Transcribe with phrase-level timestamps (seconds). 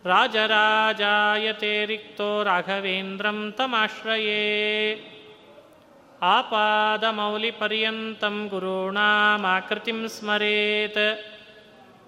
[0.05, 5.01] ರಾಜರಾಜಾಯತೆ ರಿಕ್ತೋ ರಾಘವೇಂದ್ರಂ ತಮಾಶ್ರಯೇ.
[6.21, 11.25] ಆಪಾದಮೌಲಿಪರ್ಯಂತಂ ಗುರುಣಾಮಾಕೃತಿಂ ಸ್ಮರೆತ್.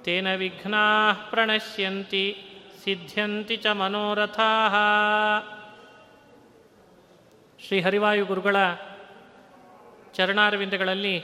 [0.06, 2.38] ತೇನ ವಿಘ್ನಾ ಪ್ರಣಶ್ಯಂತಿ,
[2.84, 4.50] ಸಿದ್ಧ್ಯಂತಿ ಚ ಮನೋರಥಾ.
[7.67, 8.56] ಶ್ರೀ ಹರಿವಾಯು ಗುರುಗಳ
[10.14, 11.23] ಚರಣಾರವಿಂದಗಳಲ್ಲಿ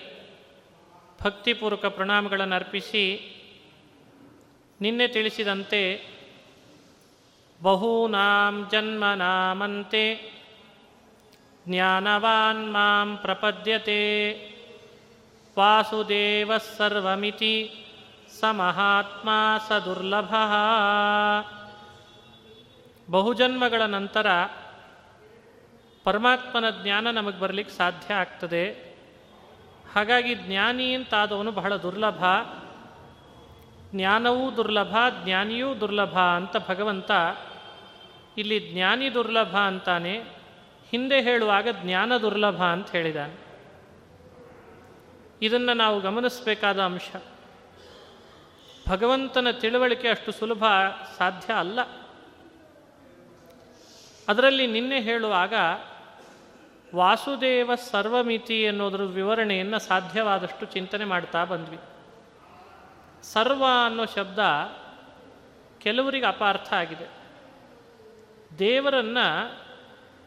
[1.24, 3.30] ಭಕ್ತಿಪೂರ್ವಕ ಪ್ರಣಾಮಗಳನ್ನು ಅರ್ಪಿಸಿ
[4.82, 6.13] ನಿನ್ನೆ ತಿಳಿಸಿದಂತೆ
[7.64, 10.34] ಬಹೂನಾಂ ಜನ್ಮನಾಮಂತೆ
[11.68, 14.34] ಜ್ಞಾನವಾನ್ ಮಾಂ ಪ್ರಪದ್ಯತೆ
[15.60, 17.86] ವಾಸುದೇವ ಸರ್ವಮಿತಿ
[18.40, 19.30] ಸ ಮಹಾತ್ಮ
[19.68, 20.36] ಸ ದುರ್ಲಭ
[23.12, 24.28] ಬಹುಜನ್ಮಗಳ ನಂತರ
[26.04, 28.96] ಪರಮಾತ್ಮನ ಜ್ಞಾನ ನಮಗೆ ಬರಲಿಕ್ಕೆ ಸಾಧ್ಯ ಆಗ್ತದೆ.
[29.96, 32.24] ಹಾಗಾಗಿ ಜ್ಞಾನಿ ಅಂತಾದವನು ಬಹಳ ದುರ್ಲಭ.
[33.96, 37.12] ಜ್ಞಾನವೂ ದುರ್ಲಭ, ಜ್ಞಾನಿಯೂ ದುರ್ಲಭ ಅಂತ ಭಗವಂತ
[38.38, 40.24] ಇಲ್ಲಿ ಜ್ಞಾನಿ ದುರ್ಲಭ ಅಂತಾನೆ
[40.90, 43.34] ಹಿಂದೆ ಹೇಳುವಾಗ ಜ್ಞಾನ ದುರ್ಲಭ ಅಂತ ಹೇಳಿದಾನೆ.
[45.42, 47.16] ಇದನ್ನು ನಾವು ಗಮನಿಸಬೇಕಾದ ಅಂಶ.
[48.90, 50.64] ಭಗವಂತನ ತಿಳುವಳಿಕೆ ಅಷ್ಟು ಸುಲಭ
[51.18, 51.80] ಸಾಧ್ಯ ಅಲ್ಲ.
[54.28, 55.54] ಅದರಲ್ಲಿ ನಿನ್ನೆ ಹೇಳುವಾಗ
[56.96, 61.80] ವಾಸುದೇವ ಸರ್ವಮಿತಿ ಅನ್ನೋದ್ರ ವಿವರಣೆಯನ್ನು ಸಾಧ್ಯವಾದಷ್ಟು ಚಿಂತನೆ ಮಾಡ್ತಾ ಬಂದ್ವಿ.
[63.24, 64.40] ಸರ್ವ ಅನ್ನೋ ಶಬ್ದ
[65.80, 67.23] ಕೆಲವರಿಗೆ ಅಪಾರ್ಥ ಆಗಿದೆ.
[68.60, 69.64] ದೇವರನ್ನು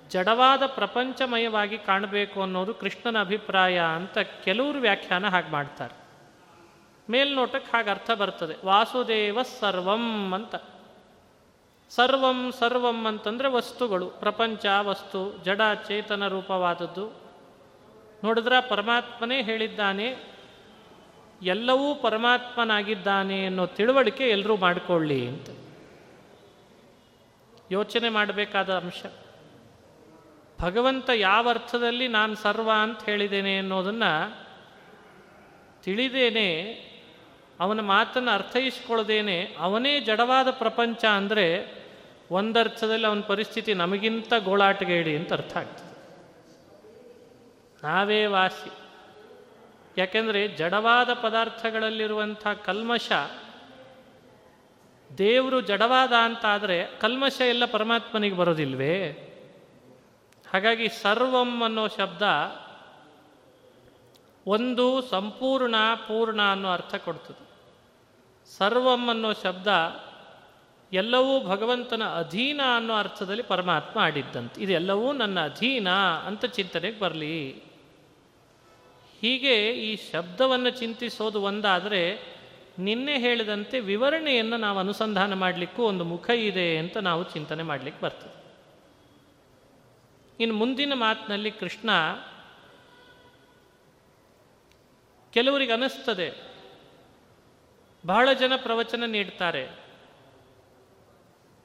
[0.09, 5.95] ಜಡವಾದ ಪ್ರಪಂಚಮಯವಾಗಿ ಕಾಣಬೇಕು ಅನ್ನೋದು ಕೃಷ್ಣನ ಅಭಿಪ್ರಾಯ ಅಂತ ಕೆಲವರು ವ್ಯಾಖ್ಯಾನ ಹಾಗೆ ಮಾಡ್ತಾರೆ.
[7.11, 8.67] ಮೇಲ್ನೋಟಕ್ಕೆ ಹಾಗೆ ಅರ್ಥ ಬರ್ತದೆ.
[8.67, 10.55] ವಾಸುದೇವ ಸರ್ವಂ ಅಂತ.
[11.91, 17.21] ಸರ್ವಂ ಸರ್ವಂ ಅಂತಂದರೆ ವಸ್ತುಗಳು, ಪ್ರಪಂಚ, ವಸ್ತು, ಜಡ, ಚೇತನ ರೂಪವಾದದ್ದು.
[18.25, 20.17] ನೋಡಿದ್ರೆ ಪರಮಾತ್ಮನೇ ಹೇಳಿದ್ದಾನೆ,
[21.43, 25.47] ಎಲ್ಲವೂ ಪರಮಾತ್ಮನಾಗಿದ್ದಾನೆ ಅನ್ನೋ ತಿಳುವಳಿಕೆ ಎಲ್ಲರೂ ಮಾಡಿಕೊಳ್ಳಿ ಅಂತ.
[27.71, 29.03] ಯೋಚನೆ ಮಾಡಬೇಕಾದ ಅಂಶ.
[30.61, 34.47] ಭಗವಂತ ಯಾವ ಅರ್ಥದಲ್ಲಿ ನಾನು ಸರ್ವ ಅಂತ ಹೇಳಿದ್ದೇನೆ ಅನ್ನೋದನ್ನು
[35.83, 36.73] ತಿಳಿದೇನೆ,
[37.61, 41.75] ಅವನ ಮಾತನ್ನು ಅರ್ಥೈಸ್ಕೊಳ್ಳದೇನೆ, ಅವನೇ ಜಡವಾದ ಪ್ರಪಂಚ ಅಂದರೆ
[42.31, 45.87] ಒಂದರ್ಥದಲ್ಲಿ ಅವನ ಪರಿಸ್ಥಿತಿ ನಮಗಿಂತ ಗೋಳಾಟಗೇಡಿ ಅಂತ ಅರ್ಥ ಆಗ್ತದೆ.
[47.83, 48.71] ನಾವೇ ವಾಸಿ.
[49.99, 53.13] ಯಾಕೆಂದರೆ ಜಡವಾದ ಪದಾರ್ಥಗಳಲ್ಲಿರುವಂಥ ಕಲ್ಮಶ
[55.19, 59.13] ದೇವರು ಜಡವಾದ ಅಂತಾದರೆ ಕಲ್ಮಶ ಎಲ್ಲ ಪರಮಾತ್ಮನಿಗೆ ಬರೋದಿಲ್ವೇ?
[60.53, 62.23] ಹಾಗಾಗಿ ಸರ್ವಂ ಅನ್ನೋ ಶಬ್ದ
[64.47, 67.47] ಒಂದು ಸಂಪೂರ್ಣ ಪೂರ್ಣ ಅನ್ನೋ ಅರ್ಥ ಕೊಡ್ತದೆ.
[68.59, 69.67] ಸರ್ವಂ ಅನ್ನೋ ಶಬ್ದ
[70.93, 74.63] ಎಲ್ಲವೂ ಭಗವಂತನ ಅಧೀನ ಅನ್ನೋ ಅರ್ಥದಲ್ಲಿ ಪರಮಾತ್ಮ ಆಡಿದ್ದಂತೆ.
[74.63, 75.91] ಇದೆಲ್ಲವೂ ನನ್ನ ಅಧೀನ
[76.27, 77.63] ಅಂತ ಚಿಂತನೆಗೆ ಬರಲಿ.
[79.21, 82.36] ಹೀಗೆ ಈ ಶಬ್ದವನ್ನು ಚಿಂತಿಸೋದು ಒಂದಾದರೆ
[82.79, 88.35] ನಿನ್ನೆ ಹೇಳಿದಂತೆ ವಿವರಣೆಯನ್ನು ನಾವು ಅನುಸಂಧಾನ ಮಾಡಲಿಕ್ಕೂ ಒಂದು ಮುಖ ಇದೆ ಅಂತ ನಾವು ಚಿಂತನೆ ಮಾಡಲಿಕ್ಕೆ ಬರ್ತದೆ.
[90.41, 91.91] ಇನ್ನು ಮುಂದಿನ ಮಾತಿನಲ್ಲಿ ಕೃಷ್ಣ,
[95.33, 96.29] ಕೆಲವರಿಗೆ ಅನಿಸ್ತದೆ,
[98.07, 99.87] ಬಹಳ ಜನ ಪ್ರವಚನ ನೀಡ್ತಾರೆ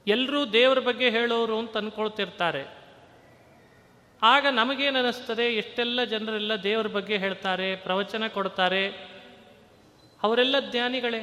[0.06, 2.82] ಎಲ್ಲರೂ ದೇವರ ಬಗ್ಗೆ ಹೇಳೋರು ಅಂತ ಅಂದ್ಕೊಳ್ತಿರ್ತಾರೆ
[4.22, 9.11] ಆಗ ನಮಗೇನು ಅನ್ನಿಸ್ತದೆ ಎಷ್ಟೆಲ್ಲ ಜನರೆಲ್ಲ ದೇವರ ಬಗ್ಗೆ ಹೇಳ್ತಾರೆ, ಪ್ರವಚನ ಕೊಡ್ತಾರೆ
[10.22, 11.20] ಅವರೆಲ್ಲ ಜ್ಞಾನಿಗಳೇ.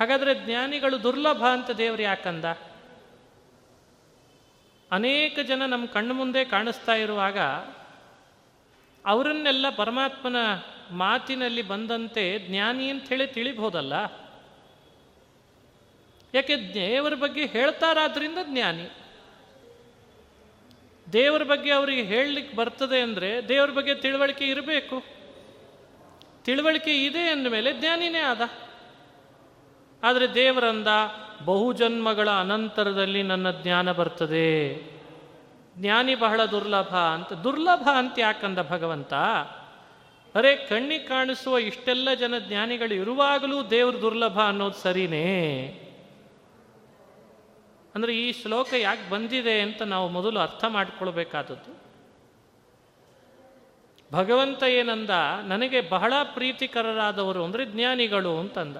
[0.00, 2.44] ಹಾಗಾದರೆ ಜ್ಞಾನಿಗಳು ದುರ್ಲಭ ಅಂತ ದೇವರು ಯಾಕಂದ?
[4.90, 7.38] ಅನೇಕ ಜನ ನಮ್ಮ ಕಣ್ಣು ಮುಂದೆ ಕಾಣಿಸ್ತಾ ಇರುವಾಗ
[9.06, 10.36] ಅವರನ್ನೆಲ್ಲ ಪರಮಾತ್ಮನ
[10.90, 13.92] ಮಾತಿನಲ್ಲಿ ಬಂದಂತೆ ಜ್ಞಾನಿ ಅಂತ ಹೇಳಿ ತಿಳಿಬಹುದಲ್ಲ
[16.34, 18.90] ಯಾಕೆ ದೇವರ ಬಗ್ಗೆ ಹೇಳ್ತಾರಾದ್ರಿಂದ ಜ್ಞಾನಿ.
[21.12, 25.21] ದೇವರ ಬಗ್ಗೆ ಅವರಿಗೆ ಹೇಳಲಿಕ್ಕೆ ಬರ್ತದೆ ಅಂದರೆ ದೇವರ ಬಗ್ಗೆ ತಿಳುವಳಿಕೆ ಇರಬೇಕು.
[26.44, 28.40] ತಿಳುವಳಿಕೆ ಇದೆ ಅಂದಮೇಲೆ ಜ್ಞಾನಿನೇ ಆದ.
[30.02, 30.86] ಆದರೆ ದೇವರಂದ
[31.44, 34.74] ಬಹುಜನ್ಮಗಳ ಅನಂತರದಲ್ಲಿ ನನ್ನ ಜ್ಞಾನ ಬರ್ತದೆ.
[35.78, 39.14] ಜ್ಞಾನಿ ಬಹಳ ದುರ್ಲಭ ಅಂತ ದುರ್ಲಭ ಅಂತ ಯಾಕಂದ ಭಗವಂತ?
[40.34, 45.66] ಅರೆ ಕಣ್ಣಿಗೆ ಕಾಣಿಸುವ ಇಷ್ಟೆಲ್ಲ ಜನ ಜ್ಞಾನಿಗಳು ಇರುವಾಗಲೂ ದೇವರು ದುರ್ಲಭ ಅನ್ನೋದು ಸರಿನೇ?
[47.94, 51.91] ಅಂದರೆ ಈ ಶ್ಲೋಕ ಯಾಕೆ ಬಂದಿದೆ ಅಂತ ನಾವು ಮೊದಲು ಅರ್ಥ ಮಾಡಿಕೊಳ್ಬೇಕಾದದ್ದು.
[54.12, 55.10] ಭಗವಂತ ಏನಂದ?
[55.44, 58.76] ನನಗೆ ಬಹಳ ಪ್ರೀತಿಕರರಾದವರು ಅಂದರೆ ಜ್ಞಾನಿಗಳು ಅಂತಂದ.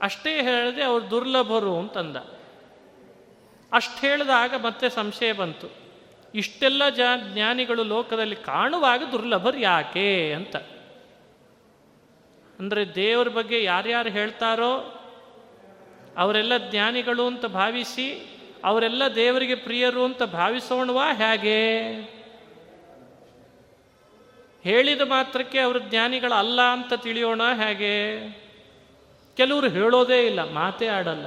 [0.00, 2.16] ಅಷ್ಟೇ ಹೇಳಿದೆ ಅವರು ದುರ್ಲಭರು ಅಂತಂದ.
[3.72, 5.68] ಅಷ್ಟು ಹೇಳಿದಾಗ ಮತ್ತೆ ಸಂಶಯ ಬಂತು.
[6.34, 7.00] ಇಷ್ಟೆಲ್ಲ ಜ
[7.32, 10.56] ಜ್ಞಾನಿಗಳು ಲೋಕದಲ್ಲಿ ಕಾಣುವಾಗ ದುರ್ಲಭರು ಯಾಕೆ ಅಂತ.
[12.58, 15.02] ಅಂದರೆ ದೇವರ ಬಗ್ಗೆ ಯಾರ್ಯಾರು ಹೇಳ್ತಾರೋ
[16.18, 21.58] ಅವರೆಲ್ಲ ಜ್ಞಾನಿಗಳು ಅಂತ ಭಾವಿಸಿ ಅವರೆಲ್ಲ ದೇವರಿಗೆ ಪ್ರಿಯರು ಅಂತ ಭಾವಿಸೋಣವಾ ಹೇಗೆ?
[24.68, 28.18] ಹೇಳಿದ ಮಾತ್ರಕ್ಕೆ ಅವರು ಜ್ಞಾನಿಗಳಲ್ಲ ಅಂತ ತಿಳಿಯೋಣ ಹೇಗೆ?
[29.36, 31.26] ಕೆಲವರು ಹೇಳೋದೇ ಇಲ್ಲ, ಮಾತೇ ಆಡಲ್ಲ.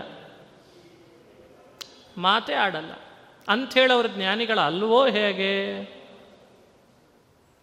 [2.18, 2.92] ಮಾತೇ ಆಡಲ್ಲ.
[3.48, 5.82] ಅಂಥೇಳಿ ಅವ್ರ ಜ್ಞಾನಿಗಳಲ್ವೋ ಹೇಗೆ?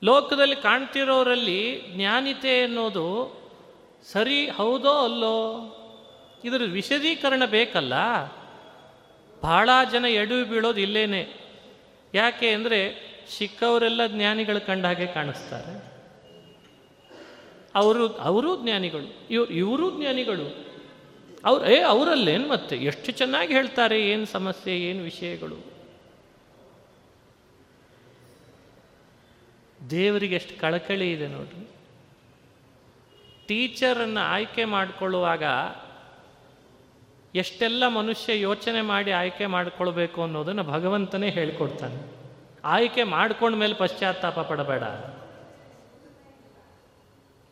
[0.04, 3.38] ಲೋಕದಲ್ಲಿ ಕಾಣ್ತಿರೋರಲ್ಲಿ ಜ್ಞಾನಿತೆ ಅನ್ನೋದು
[4.12, 5.74] ಸರಿ ಹೌದೋ ಅಲ್ಲೋ?
[6.44, 8.24] ಇದರ ವಿಶದೀಕರಣ ಬೇಕಲ್ಲ?
[9.42, 11.28] ಬಹಳ ಜನ ಎಡವಿ ಬೀಳೋದು ಇಲ್ಲೇನೆ.
[12.14, 15.98] ಯಾಕೆ ಅಂದರೆ ಸಿಕ್ಕವರೆಲ್ಲ ಜ್ಞಾನಿಗಳು ಕಂಡ ಹಾಗೆ ಕಾಣಿಸ್ತಾರೆ.
[17.74, 20.68] ಅವರು, ಅವರೂ ಜ್ಞಾನಿಗಳು ಇವ್ರು ಇವರು ಜ್ಞಾನಿಗಳು.
[21.44, 22.76] ಅವ್ರು, ಏ, ಅವರಲ್ಲೇನು ಮತ್ತೆ?
[22.76, 25.78] ಎಷ್ಟು ಚೆನ್ನಾಗಿ ಹೇಳ್ತಾರೆ, ಏನು ಸಮಸ್ಯೆ, ಏನು ವಿಷಯಗಳು?
[29.90, 31.68] ದೇವರಿಗೆ ಎಷ್ಟು ಕಳಕಳಿ ಇದೆ ನೋಡ್ರಿ.
[33.46, 35.42] ಟೀಚರನ್ನು ಆಯ್ಕೆ ಮಾಡಿಕೊಳ್ಳುವಾಗ
[37.34, 42.17] ಎಷ್ಟೆಲ್ಲ ಮನುಷ್ಯ ಯೋಚನೆ ಮಾಡಿ ಆಯ್ಕೆ ಮಾಡಿಕೊಳ್ಬೇಕು ಅನ್ನೋದನ್ನು ಭಗವಂತನೇ ಹೇಳ್ಕೊಡ್ತಾನೆ.
[42.64, 44.82] ಆಯ್ಕೆ ಮಾಡ್ಕೊಂಡ ಮೇಲೆ ಪಶ್ಚಾತ್ತಾಪ ಪಡಬೇಡ.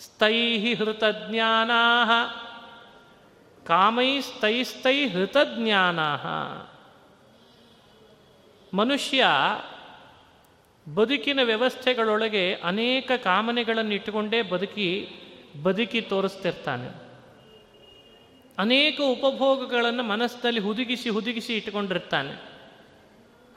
[0.00, 2.04] ಸ್ಥೈ ಹೃತಜ್ಞಾನಾ
[3.66, 6.16] ಕಾಮೈಸ್ತೈಸ್ತೈ ಹೃತಜ್ಞಾನಾ
[8.74, 9.26] ಮನುಷ್ಯ
[10.94, 15.08] ಬದುಕಿನ ವ್ಯವಸ್ಥೆಗಳೊಳಗೆ ಅನೇಕ ಕಾಮನೆಗಳನ್ನು ಇಟ್ಟುಕೊಂಡೇ ಬದುಕಿ
[15.62, 16.88] ಬದುಕಿ ತೋರಿಸ್ತಿರ್ತಾನೆ.
[18.58, 22.42] ಅನೇಕ ಉಪಭೋಗಗಳನ್ನು ಮನಸ್ಸಿನಲ್ಲಿ ಹುದುಗಿಸಿ ಹುದುಗಿಸಿ ಇಟ್ಟುಕೊಂಡಿರ್ತಾನೆ.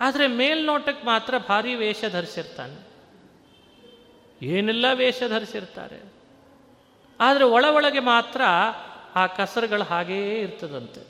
[0.01, 2.91] ಆದರೆ ಮೇಲ್ನೋಟಕ್ಕೆ ಮಾತ್ರ ಭಾರಿ ವೇಷ ಧರಿಸಿರ್ತಾನೆ.
[4.45, 6.20] ಏನೆಲ್ಲ ವೇಷ ಧರಿಸಿರ್ತಾರೆ?
[7.21, 8.41] ಆದರೆ ಒಳ ಒಳಗೆ ಮಾತ್ರ
[9.15, 11.01] ಆ ಕಸರುಗಳು ಹಾಗೇ ಇರ್ತದಂತೆ.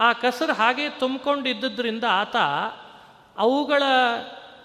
[0.00, 2.36] ಆ ಕಸರು ಹಾಗೇ ತುಂಬಿಕೊಂಡಿದ್ದರಿಂದ ಆತ
[3.36, 3.82] ಅವುಗಳ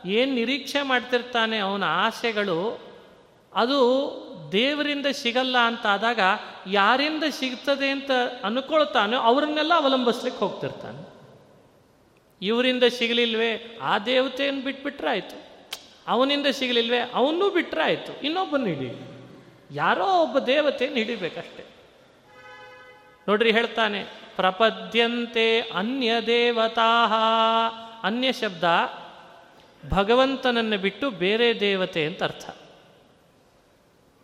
[0.05, 2.79] ಏನು ನಿರೀಕ್ಷೆ ಮಾಡ್ತಿರ್ತಾನೆ ಅವನ ಆಸೆಗಳು,
[3.53, 3.79] ಅದು
[4.51, 6.19] ದೇವರಿಂದ ಸಿಗಲ್ಲ ಅಂತ ಆದಾಗ
[6.67, 8.11] ಯಾರಿಂದ ಸಿಗ್ತದೆ ಅಂತ
[8.43, 11.01] ಅನ್ಕೊಳ್ತಾನೋ ಅವರನ್ನೆಲ್ಲ ಅವಲಂಬಿಸ್ಲಿಕ್ಕೆ ಹೋಗ್ತಿರ್ತಾನೆ.
[12.41, 13.79] ಇವರಿಂದ ಸಿಗಲಿಲ್ವೇ?
[13.81, 15.37] ಆ ದೇವತೆಯನ್ನು ಬಿಟ್ಬಿಟ್ರೆ ಆಯಿತು
[16.07, 16.99] ಅವನಿಂದ ಸಿಗಲಿಲ್ವೇ?
[17.13, 18.63] ಅವನ್ನೂ ಬಿಟ್ಟರೆ ಆಯಿತು ಇನ್ನೊಬ್ಬನ
[19.71, 21.63] ಯಾರೋ ಒಬ್ಬ ದೇವತೆಯನ್ನು ಹಿಡಿಬೇಕಷ್ಟೆ
[23.27, 23.99] ನೋಡ್ರಿ ಹೇಳ್ತಾನೆ,
[24.35, 26.89] ಪ್ರಪದ್ಯಂತೆ ಅನ್ಯ ದೇವತಾ
[28.03, 28.63] ಅನ್ಯ ಶಬ್ದ
[29.89, 32.45] ಭಗವಂತನನ್ನು ಬಿಟ್ಟು ಬೇರೆ ದೇವತೆ ಅಂತ ಅರ್ಥ.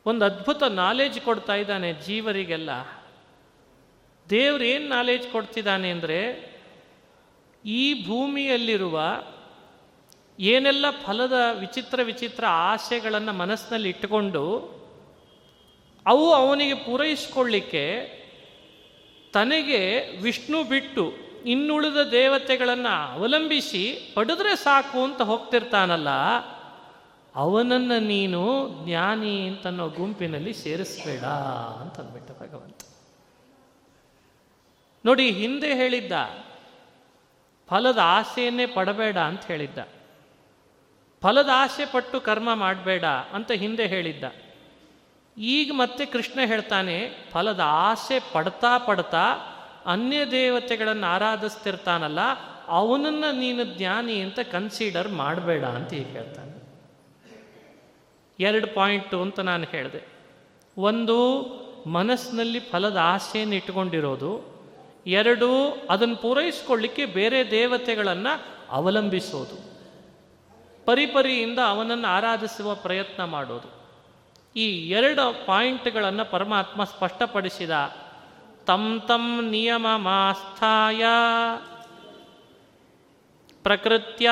[0.05, 2.71] ಒಂದು ಅದ್ಭುತ ನಾಲೆಜ್ ಕೊಡ್ತಾ ಇದ್ದಾನೆ ಜೀವರಿಗೆಲ್ಲ.
[4.29, 6.19] ದೇವ್ರು ಏನು ನಾಲೆಜ್ ಕೊಡ್ತಿದ್ದಾನೆ ಅಂದರೆ,
[7.65, 8.97] ಈ ಭೂಮಿಯಲ್ಲಿರುವ
[10.39, 14.43] ಏನೆಲ್ಲ ಫಲದ ವಿಚಿತ್ರ ವಿಚಿತ್ರ ಆಸೆಗಳನ್ನು ಮನಸ್ಸಿನಲ್ಲಿ ಇಟ್ಟುಕೊಂಡು
[16.07, 17.85] ಅವು ಅವನಿಗೆ ಪೂರೈಸಿಕೊಳ್ಳಿಕ್ಕೆ
[19.33, 19.81] ತನಗೆ
[20.21, 21.03] ವಿಷ್ಣು ಬಿಟ್ಟು
[21.45, 23.83] ಇನ್ನುಳಿದ ದೇವತೆಗಳನ್ನು ಅವಲಂಬಿಸಿ
[24.15, 26.09] ಪಡೆದ್ರೆ ಸಾಕು ಅಂತ ಹೋಗ್ತಿರ್ತಾನಲ್ಲ,
[27.35, 28.41] ಅವನನ್ನು ನೀನು
[28.85, 31.23] ಜ್ಞಾನಿ ಅಂತನ್ನೋ ಗುಂಪಿನಲ್ಲಿ ಸೇರಿಸ್ಬೇಡ
[31.81, 32.79] ಅಂತ ಅಂದ್ಬಿಟ್ಟ ಭಗವಂತ.
[35.05, 36.13] ನೋಡಿ, ಹಿಂದೆ ಹೇಳಿದ್ದ
[37.69, 39.79] ಫಲದ ಆಸೆಯನ್ನೇ ಪಡಬೇಡ ಅಂತ ಹೇಳಿದ್ದ.
[41.21, 44.23] ಫಲದ ಆಸೆ ಪಟ್ಟು ಕರ್ಮ ಮಾಡಬೇಡ ಅಂತ ಹಿಂದೆ ಹೇಳಿದ್ದ.
[45.37, 49.23] ಈಗ ಮತ್ತೆ ಕೃಷ್ಣ ಹೇಳ್ತಾನೆ, ಫಲದ ಆಸೆ ಪಡ್ತಾ ಪಡ್ತಾ
[49.85, 52.19] ಅನ್ಯ ದೇವತೆಗಳನ್ನು ಆರಾಧಿಸ್ತಿರ್ತಾನಲ್ಲ,
[52.67, 56.57] ಅವನನ್ನು ನೀನು ಜ್ಞಾನಿ ಅಂತ ಕನ್ಸಿಡರ್ ಮಾಡಬೇಡ ಅಂತ ಈಗ ಹೇಳ್ತಾನೆ.
[58.39, 60.07] ಎರಡು ಪಾಯಿಂಟು ಅಂತ ನಾನು ಹೇಳಿದೆ.
[60.77, 61.41] ಒಂದು,
[61.87, 64.57] ಮನಸ್ಸಿನಲ್ಲಿ ಫಲದ ಆಸೆಯನ್ನು ಇಟ್ಕೊಂಡಿರೋದು
[65.07, 69.77] ಎರಡು, ಅದನ್ನು ಪೂರೈಸ್ಕೊಳ್ಳಿಕ್ಕೆ ಬೇರೆ ದೇವತೆಗಳನ್ನು ಅವಲಂಬಿಸೋದು.
[70.85, 73.76] ಪರಿಪರಿಯಿಂದ ಅವನನ್ನು ಆರಾಧಿಸುವ ಪ್ರಯತ್ನ ಮಾಡೋದು.
[74.57, 77.71] ಈ ಎರಡು ಪಾಯಿಂಟ್ಗಳನ್ನು ಪರಮಾತ್ಮ ಸ್ಪಷ್ಟಪಡಿಸಿದ.
[78.65, 81.03] ತಂ ತಂ ನಿಯಮ ಮಾಸ್ಥಾಯ
[83.63, 84.29] ಪ್ರಕೃತ್ಯ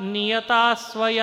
[0.00, 1.20] ನಿಯತಾಸ್ವಯ.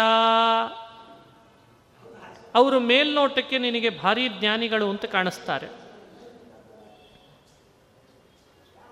[2.56, 5.68] ಅವರು ಮೇಲ್ನೋಟಕ್ಕೆ ನಿನಗೆ ಭಾರಿ ಜ್ಞಾನಿಗಳು ಅಂತ ಕಾಣಿಸ್ತಾರೆ.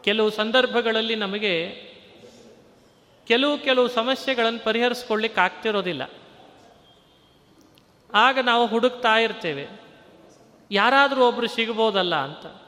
[0.04, 1.54] ಕೆಲವು ಸಂದರ್ಭಗಳಲ್ಲಿ ನಮಗೆ
[3.28, 6.10] ಕೆಲವು ಕೆಲವು ಸಮಸ್ಯೆಗಳನ್ನು ಪರಿಹರಿಸ್ಕೊಳ್ಳಿಕ್ಕೆ ಆಗ್ತಿರೋದಿಲ್ಲ
[8.14, 9.68] ಆಗ ನಾವು ಹುಡುಕ್ತಾ ಇರ್ತೇವೆ.
[10.72, 12.62] ಯಾರಾದರೂ ಒಬ್ಬರು ಸಿಗ್ಬೋದಲ್ಲ ಅಂತ.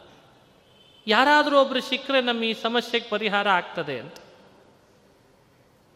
[1.08, 4.16] ಯಾರಾದರೂ ಒಬ್ಬರು ಸಿಕ್ಕರೆ ನಮ್ಮ ಈ ಸಮಸ್ಯೆಗೆ ಪರಿಹಾರ ಆಗ್ತದೆ ಅಂತ.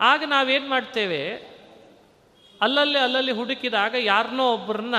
[0.02, 1.54] ಆಗ ನಾವೇನು ಮಾಡ್ತೇವೆ?
[2.62, 4.96] ಅಲ್ಲಲ್ಲಿ ಅಲ್ಲಲ್ಲಿ ಹುಡುಕಿದಾಗ ಯಾರನ್ನೋ ಒಬ್ಬರನ್ನ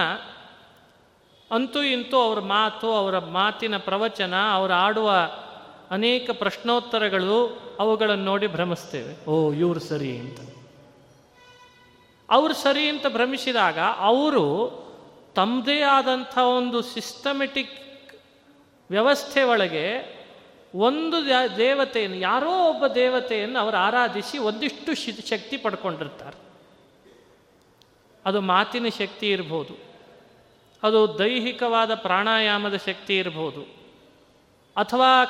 [1.50, 5.12] ಅಂತೂ ಇಂತೂ ಅವ್ರ ಮಾತು, ಅವರ ಮಾತಿನ ಪ್ರವಚನ, ಅವರು ಆಡುವ
[5.90, 9.30] ಅನೇಕ ಪ್ರಶ್ನೋತ್ತರಗಳು ಅವುಗಳನ್ನು ನೋಡಿ ಭ್ರಮಿಸ್ತೇವೆ.
[9.30, 10.38] ಓ, ಇವ್ರು ಸರಿ ಅಂತ.
[12.31, 14.85] ಅವರು ಸರಿ ಅಂತ ಭ್ರಮಿಸಿದಾಗ ಅವರು
[15.35, 17.73] ತಮ್ಮದೇ ಆದಂಥ ಒಂದು ಸಿಸ್ಟಮೆಟಿಕ್
[18.90, 20.14] ವ್ಯವಸ್ಥೆ ಒಳಗೆ
[20.75, 21.26] ಒಂದು
[21.57, 24.95] ದೇವತೆಯನ್ನು, ಯಾರೋ ಒಬ್ಬ ದೇವತೆಯನ್ನು ಅವರು ಆರಾಧಿಸಿ ಒಂದಿಷ್ಟು
[25.28, 26.45] ಶಕ್ತಿ ಪಡ್ಕೊಂಡಿರ್ತಾರೆ.
[28.25, 29.95] ಅದು ಮಾತಿನ ಶಕ್ತಿ ಇರ್ಬೋದು.
[30.83, 33.61] ಅದು ದೈಹಿಕವಾದ ಪ್ರಾಣಾಯಾಮದ ಶಕ್ತಿ ಇರ್ಬೋದು.
[34.76, 35.25] ಅಥವಾ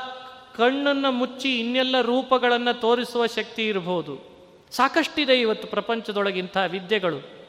[0.56, 4.33] ಕಣ್ಣನ್ನು ಮುಚ್ಚಿ ಇನ್ನೆಲ್ಲ ರೂಪಗಳನ್ನು ತೋರಿಸುವ ಶಕ್ತಿ ಇರ್ಬೋದು.
[4.76, 7.44] ಸಾಕಷ್ಟಿದೆ ಇವತ್ತು ಪ್ರಪಂಚದೊಳಗಿಂಥ ವಿದ್ಯೆಗಳು.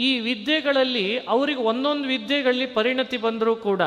[0.00, 3.82] ಈ ವಿದ್ಯೆಗಳಲ್ಲಿ ಅವರಿಗೆ ಒಂದೊಂದು ವಿದ್ಯೆಗಳಲ್ಲಿ ಪರಿಣತಿ ಬಂದರೂ ಕೂಡ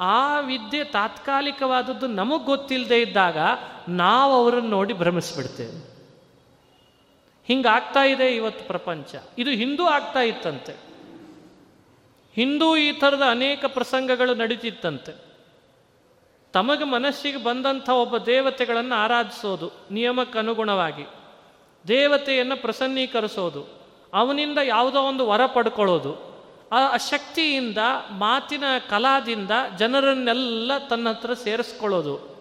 [0.00, 3.36] ಆ ವಿದ್ಯೆ ತಾತ್ಕಾಲಿಕವಾದದ್ದು ನಮಗೆ ಗೊತ್ತಿಲ್ಲದೆ ಇದ್ದಾಗ
[3.88, 5.96] ನಾವು ಅವರನ್ನು ನೋಡಿ ಭ್ರಮಿಸ್ಬಿಡ್ತೇವೆ.
[7.46, 9.14] ಹಿಂಗಾಗ್ತಾ ಇದೆ ಇವತ್ತು ಪ್ರಪಂಚ.
[9.38, 10.76] ಇದು ಹಿಂದೂ ಆಗ್ತಾ ಇತ್ತಂತೆ.
[12.34, 15.24] ಹಿಂದೂ ಈ ಥರದ ಅನೇಕ ಪ್ರಸಂಗಗಳು ನಡೀತಿತ್ತಂತೆ.
[16.52, 21.25] ತಮಗೆ ಮನಸ್ಸಿಗೆ ಬಂದಂಥ ಒಬ್ಬ ದೇವತೆಗಳನ್ನು ಆರಾಧಿಸೋದು ನಿಯಮಕ್ಕನುಗುಣವಾಗಿ.
[21.88, 23.66] ದೇವತೆಯನ್ನು ಪ್ರಸನ್ನೀಕರಿಸೋದು,
[24.14, 26.36] ಅವನಿಂದ ಯಾವುದೋ ಒಂದು ವರ ಪಡ್ಕೊಳ್ಳೋದು,
[26.72, 27.78] ಆ ಶಕ್ತಿಯಿಂದ,
[28.10, 32.36] ಮಾತಿನ ಕಲಾದಿಂದ ಜನರನ್ನೆಲ್ಲ ತನ್ನ ಹತ್ರ ಸೇರಿಸ್ಕೊಳ್ಳೋದು.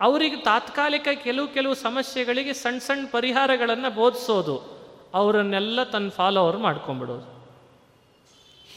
[0.00, 4.56] ಅವರಿಗೆ ತಾತ್ಕಾಲಿಕ ಕೆಲವು ಕೆಲವು ಸಮಸ್ಯೆಗಳಿಗೆ ಸಣ್ಣ ಸಣ್ಣ ಪರಿಹಾರಗಳನ್ನು ಬೋಧಿಸೋದು.
[5.14, 7.36] ಅವರನ್ನೆಲ್ಲ ತನ್ನ ಫಾಲೋವರ್ ಮಾಡ್ಕೊಂಡ್ಬಿಡೋದು.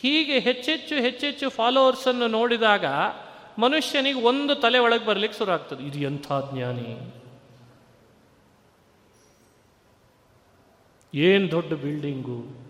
[0.02, 2.86] ಹೀಗೆ ಹೆಚ್ಚೆಚ್ಚು ಹೆಚ್ಚೆಚ್ಚು ಫಾಲೋವರ್ಸನ್ನು ನೋಡಿದಾಗ
[3.60, 5.84] ಮನುಷ್ಯನಿಗೆ ಒಂದು ತಲೆ ಒಳಗೆ ಬರಲಿಕ್ಕೆ ಶುರು ಆಗ್ತದೆ.
[5.84, 7.14] ಇದು ಎಂಥ ಜ್ಞಾನಿ?
[11.14, 12.70] ಏನು ದೊಡ್ಡ ಬಿಲ್ಡಿಂಗು?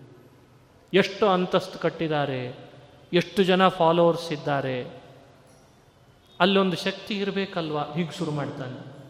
[0.94, 2.70] ಎಷ್ಟು ಅಂತಸ್ತು ಕಟ್ಟಿದ್ದಾರೆ?
[3.12, 5.00] ಎಷ್ಟು ಜನ ಫಾಲೋವರ್ಸ್ ಇದ್ದಾರೆ?
[6.40, 7.82] ಅಲ್ಲೊಂದು ಶಕ್ತಿ ಇರಬೇಕಲ್ವಾ?
[7.82, 9.00] ಹೀಗೆ ಶುರು ಮಾಡ್ತಾನೆ.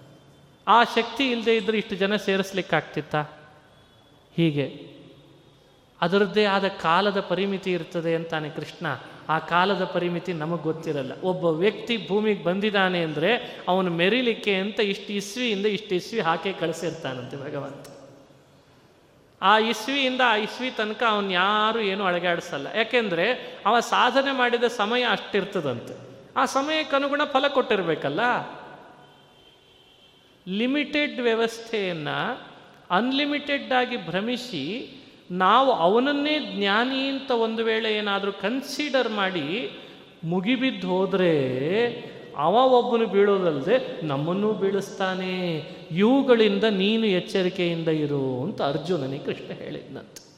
[0.69, 3.17] ಆ ಶಕ್ತಿ ಇಲ್ಲದೆ ಇದ್ದರೆ ಇಷ್ಟು ಜನ ಸೇರಿಸ್ಲಿಕ್ಕಾಗ್ತಿತ್ತ
[4.37, 4.91] ಹೀಗೆ.
[6.01, 8.87] ಅದರದ್ದೇ ಆದ ಕಾಲದ ಪರಿಮಿತಿ ಇರ್ತದೆ ಅಂತಾನೆ ಕೃಷ್ಣ.
[9.29, 11.21] ಆ ಕಾಲದ ಪರಿಮಿತಿ ನಮಗೆ ಗೊತ್ತಿರಲ್ಲ.
[11.23, 18.00] ಒಬ್ಬ ವ್ಯಕ್ತಿ ಭೂಮಿಗೆ ಬಂದಿದ್ದಾನೆ ಅಂದರೆ ಅವನು ಮೆರಿಲಿಕ್ಕೆ ಅಂತ ಇಷ್ಟು ಇಸ್ವಿಯಿಂದ ಇಷ್ಟು ಇಸ್ವಿ ಹಾಕಿ ಕಳಿಸಿರ್ತಾನಂತೆ ಭಗವಂತ.
[19.43, 22.67] ಆ ಇಸ್ವಿಯಿಂದ ಆ ಇಸ್ವಿ ತನಕ ಅವನು ಯಾರು ಏನು ಅಳಗಾಡಿಸಲ್ಲ.
[22.75, 25.95] ಯಾಕೆಂದರೆ ಅವ ಸಾಧನೆ ಮಾಡಿದ ಸಮಯ ಅಷ್ಟಿರ್ತದಂತೆ.
[26.37, 28.21] ಆ ಸಮಯಕ್ಕೆ ಅನುಗುಣ ಫಲ ಕೊಟ್ಟಿರಬೇಕಲ್ಲ.
[30.49, 32.51] ಲಿಮಿಟೆಡ್ ವ್ಯವಸ್ಥೆಯನ್ನು
[32.91, 34.97] ಅನ್ಲಿಮಿಟೆಡ್ ಆಗಿ ಭ್ರಮಿಸಿ
[35.31, 39.79] ನಾವು ಅವನನ್ನೇ ಜ್ಞಾನಿ ಅಂತ ಒಂದು ವೇಳೆ ಏನಾದರೂ ಕನ್ಸಿಡರ್ ಮಾಡಿ
[40.25, 41.35] ಮುಗಿಬಿದ್ದು ಹೋದರೆ
[42.41, 45.57] ಅವ ಒಬ್ಬನು ಬೀಳೋದಲ್ಲದೆ ನಮ್ಮನ್ನೂ ಬೀಳಿಸ್ತಾನೆ.
[45.91, 50.31] ಇವುಗಳಿಂದ ನೀನು ಎಚ್ಚರಿಕೆಯಿಂದ ಇರು ಅಂತ ಅರ್ಜುನನಿಗೆ ಕೃಷ್ಣ ಹೇಳಿದ್ನಂತೆ.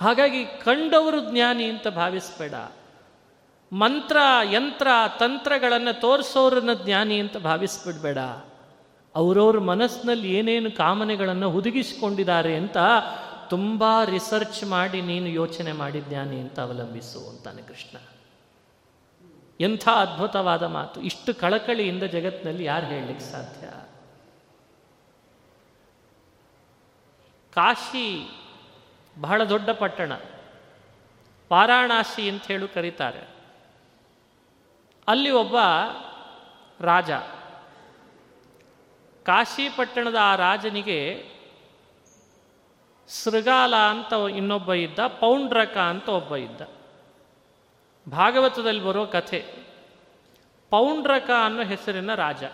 [0.00, 2.54] ಹಾಗಾಗಿ ಕಂಡವರು ಜ್ಞಾನಿ ಅಂತ ಭಾವಿಸ್ಬೇಡ.
[3.72, 4.16] ಮಂತ್ರ,
[4.52, 4.88] ಯಂತ್ರ,
[5.20, 8.18] ತಂತ್ರಗಳನ್ನು ತೋರಿಸೋರನ್ನ ಜ್ಞಾನಿ ಅಂತ ಭಾವಿಸ್ಬಿಡ್ಬೇಡ.
[9.14, 12.76] ಅವರವ್ರ ಮನಸ್ಸಿನಲ್ಲಿ ಏನೇನು ಕಾಮನೆಗಳನ್ನು ಹುದುಗಿಸಿಕೊಂಡಿದ್ದಾರೆ ಅಂತ
[13.50, 17.98] ತುಂಬ ರಿಸರ್ಚ್ ಮಾಡಿ ನೀನು ಯೋಚನೆ ಮಾಡಿ ಜ್ಞಾನಿ ಅಂತ ಅವಲಂಬಿಸು ಅಂತಾನೆ ಕೃಷ್ಣ.
[19.60, 21.00] ಎಂಥ ಅದ್ಭುತವಾದ ಮಾತು.
[21.00, 23.66] ಇಷ್ಟು ಕಳಕಳಿಯಿಂದ ಜಗತ್ತಿನಲ್ಲಿ ಯಾರು ಹೇಳಲಿಕ್ಕೆ ಸಾಧ್ಯ?
[27.54, 28.30] ಕಾಶಿ
[29.20, 30.12] ಬಹಳ ದೊಡ್ಡ ಪಟ್ಟಣ.
[31.52, 33.28] ವಾರಾಣಸಿ ಅಂತ ಹೇಳು ಕರೀತಾರೆ.
[35.08, 35.56] ಅಲ್ಲಿ ಒಬ್ಬ
[36.80, 37.10] ರಾಜ.
[39.24, 41.30] ಕಾಶಿ ಪಟ್ಟಣದ ಆ ರಾಜನಿಗೆ
[43.08, 46.60] ಸೃಗಾಲ ಅಂತ ಇನ್ನೊಬ್ಬ ಇದ್ದ, ಪೌಂಡ್ರಕ ಅಂತ ಒಬ್ಬ ಇದ್ದ.
[48.08, 49.44] ಭಾಗವತದಲ್ಲಿ ಬರೋ ಕಥೆ,
[50.70, 52.44] ಪೌಂಡ್ರಕ ಅನ್ನೋ ಹೆಸರಿನ ರಾಜ.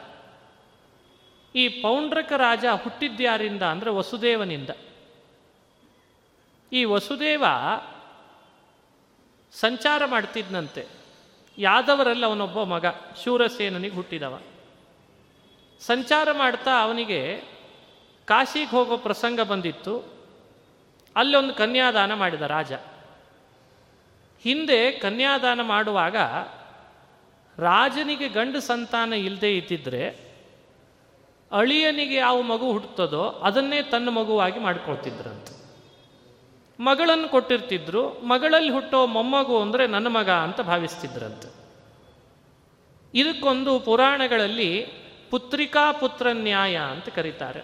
[1.54, 4.71] ಈ ಪೌಂಡ್ರಕ ರಾಜ ಹುಟ್ಟಿದ್ಯಾರಿಂದ ಅಂದರೆ ವಸುದೇವನಿಂದ.
[6.73, 7.45] ಈ ವಸುದೇವ
[9.52, 10.87] ಸಂಚಾರ ಮಾಡ್ತಿದ್ನಂತೆ.
[11.59, 12.85] ಯಾದವರಲ್ಲಿ ಅವನೊಬ್ಬ ಮಗ,
[13.25, 14.40] ಶೂರಸೇನನಿಗೆ ಹುಟ್ಟಿದವ.
[15.80, 17.42] ಸಂಚಾರ ಮಾಡ್ತಾ ಅವನಿಗೆ
[18.25, 20.04] ಕಾಶಿಗೆ ಹೋಗೋ ಪ್ರಸಂಗ ಬಂದಿತ್ತು.
[21.16, 22.73] ಅಲ್ಲೊಂದು ಕನ್ಯಾದಾನ ಮಾಡಿದ ರಾಜ.
[24.42, 26.16] ಹಿಂದೆ ಕನ್ಯಾದಾನ ಮಾಡುವಾಗ
[27.59, 30.30] ರಾಜನಿಗೆ ಗಂಡು ಸಂತಾನ ಇಲ್ಲದೆ ಇದ್ದಿದ್ರೆ
[31.52, 35.61] ಅಳಿಯನಿಗೆ ಯಾವ ಮಗು ಹುಟ್ಟುತ್ತದೋ ಅದನ್ನೇ ತನ್ನ ಮಗುವಾಗಿ ಮಾಡ್ಕೊಳ್ತಿದ್ರಂತೆ.
[36.82, 41.61] ಮಗಳನ್ನು ಕೊಟ್ಟಿರ್ತಿದ್ರು, ಮಗಳಲ್ಲಿ ಹುಟ್ಟೋ ಮೊಮ್ಮಗು ಅಂದರೆ ನನ್ನ ಮಗ ಅಂತ ಭಾವಿಸ್ತಿದ್ರಂತೆ.
[43.14, 44.87] ಇದಕ್ಕೊಂದು ಪುರಾಣಗಳಲ್ಲಿ
[45.30, 47.61] ಪುತ್ರಿಕಾ ಪುತ್ರ ನ್ಯಾಯ ಅಂತ ಕರೀತಾರೆ.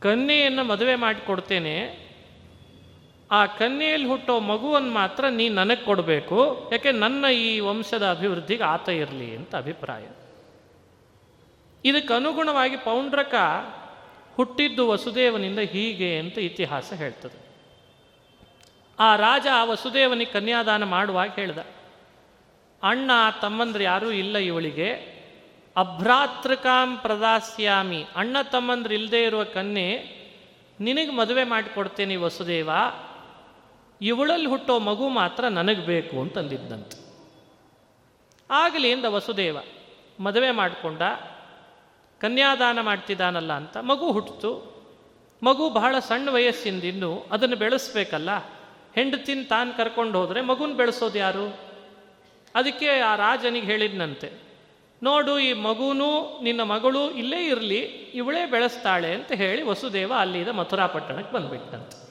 [0.00, 2.05] ಕನ್ಯೆಯನ್ನು ಮದುವೆ ಮಾಡಿಕೊಡ್ತೇನೆ
[3.30, 6.36] ಆ ಕನ್ಯೆಯಲ್ಲಿ ಹುಟ್ಟೋ ಮಗುವನ್ನು ಮಾತ್ರ ನೀ ನನಗೆ ಕೊಡಬೇಕು,
[6.72, 10.04] ಯಾಕೆ ನನ್ನ ಈ ವಂಶದ ಅಭಿವೃದ್ಧಿಗೆ ಆತ ಇರಲಿ ಅಂತ ಅಭಿಪ್ರಾಯ.
[11.84, 13.34] ಇದಕ್ಕೆ ಅನುಗುಣವಾಗಿ ಪೌಂಡ್ರಕ
[14.36, 17.38] ಹುಟ್ಟಿದ್ದು ವಸುದೇವನಿಂದ ಹೀಗೆ ಅಂತ ಇತಿಹಾಸ ಹೇಳ್ತದೆ.
[18.98, 21.58] ಆ ರಾಜ ಆ ವಸುದೇವನಿಗೆ ಕನ್ಯಾದಾನ ಮಾಡುವಾಗ ಹೇಳ್ದ,
[22.82, 23.10] ಅಣ್ಣ,
[23.42, 24.90] ತಮ್ಮಂದ್ರೆ ಯಾರೂ ಇಲ್ಲ ಇವಳಿಗೆ.
[25.76, 28.04] ಅಭ್ರಾತೃಕಾಂ ಪ್ರದಾಸ್ಯಾಮಿ.
[28.16, 29.90] ಅಣ್ಣ, ತಮ್ಮಂದ್ರೆ ಇಲ್ಲದೆ ಇರುವ ಕನ್ಯೆ,
[30.80, 32.70] ನಿನಗೆ ಮದುವೆ ಮಾಡಿಕೊಡ್ತೇನೆ ವಸುದೇವ.
[34.00, 36.98] ಇವಳಲ್ಲಿ ಹುಟ್ಟೋ ಮಗು ಮಾತ್ರ ನನಗೆ ಬೇಕು ಅಂತಂದಿದ್ದಂತೆ.
[38.50, 39.58] ಆಗಲಿ ಎಂದ ವಸುದೇವ
[40.20, 41.02] ಮದುವೆ ಮಾಡಿಕೊಂಡ,
[42.20, 44.76] ಕನ್ಯಾದಾನ ಮಾಡ್ತಿದ್ದಾನಲ್ಲ ಅಂತ ಮಗು ಹುಟ್ಟಿತು
[45.42, 48.30] ಮಗು ಬಹಳ ಸಣ್ಣ ವಯಸ್ಸಿಂದ ಇನ್ನು ಅದನ್ನು ಬೆಳೆಸ್ಬೇಕಲ್ಲ,
[48.94, 51.58] ಹೆಂಡತಿನ ತಾನು ಕರ್ಕೊಂಡು ಹೋದರೆ ಮಗುನ ಬೆಳೆಸೋದು ಯಾರು?
[52.54, 54.32] ಅದಕ್ಕೆ ಆ ರಾಜನಿಗೆ ಹೇಳಿದ್ನಂತೆ,
[55.02, 57.80] ನೋಡು, ಈ ಮಗುನೂ ನಿನ್ನ ಮಗಳು ಇಲ್ಲೇ ಇರಲಿ,
[58.14, 62.05] ಇವಳೇ ಬೆಳೆಸ್ತಾಳೆ ಅಂತ ಹೇಳಿ ವಸುದೇವ ಅಲ್ಲಿದ ಮಥುರಾ ಪಟ್ಟಣಕ್ಕೆ ಬಂದ್ಬಿಟ್ಟಂತೆ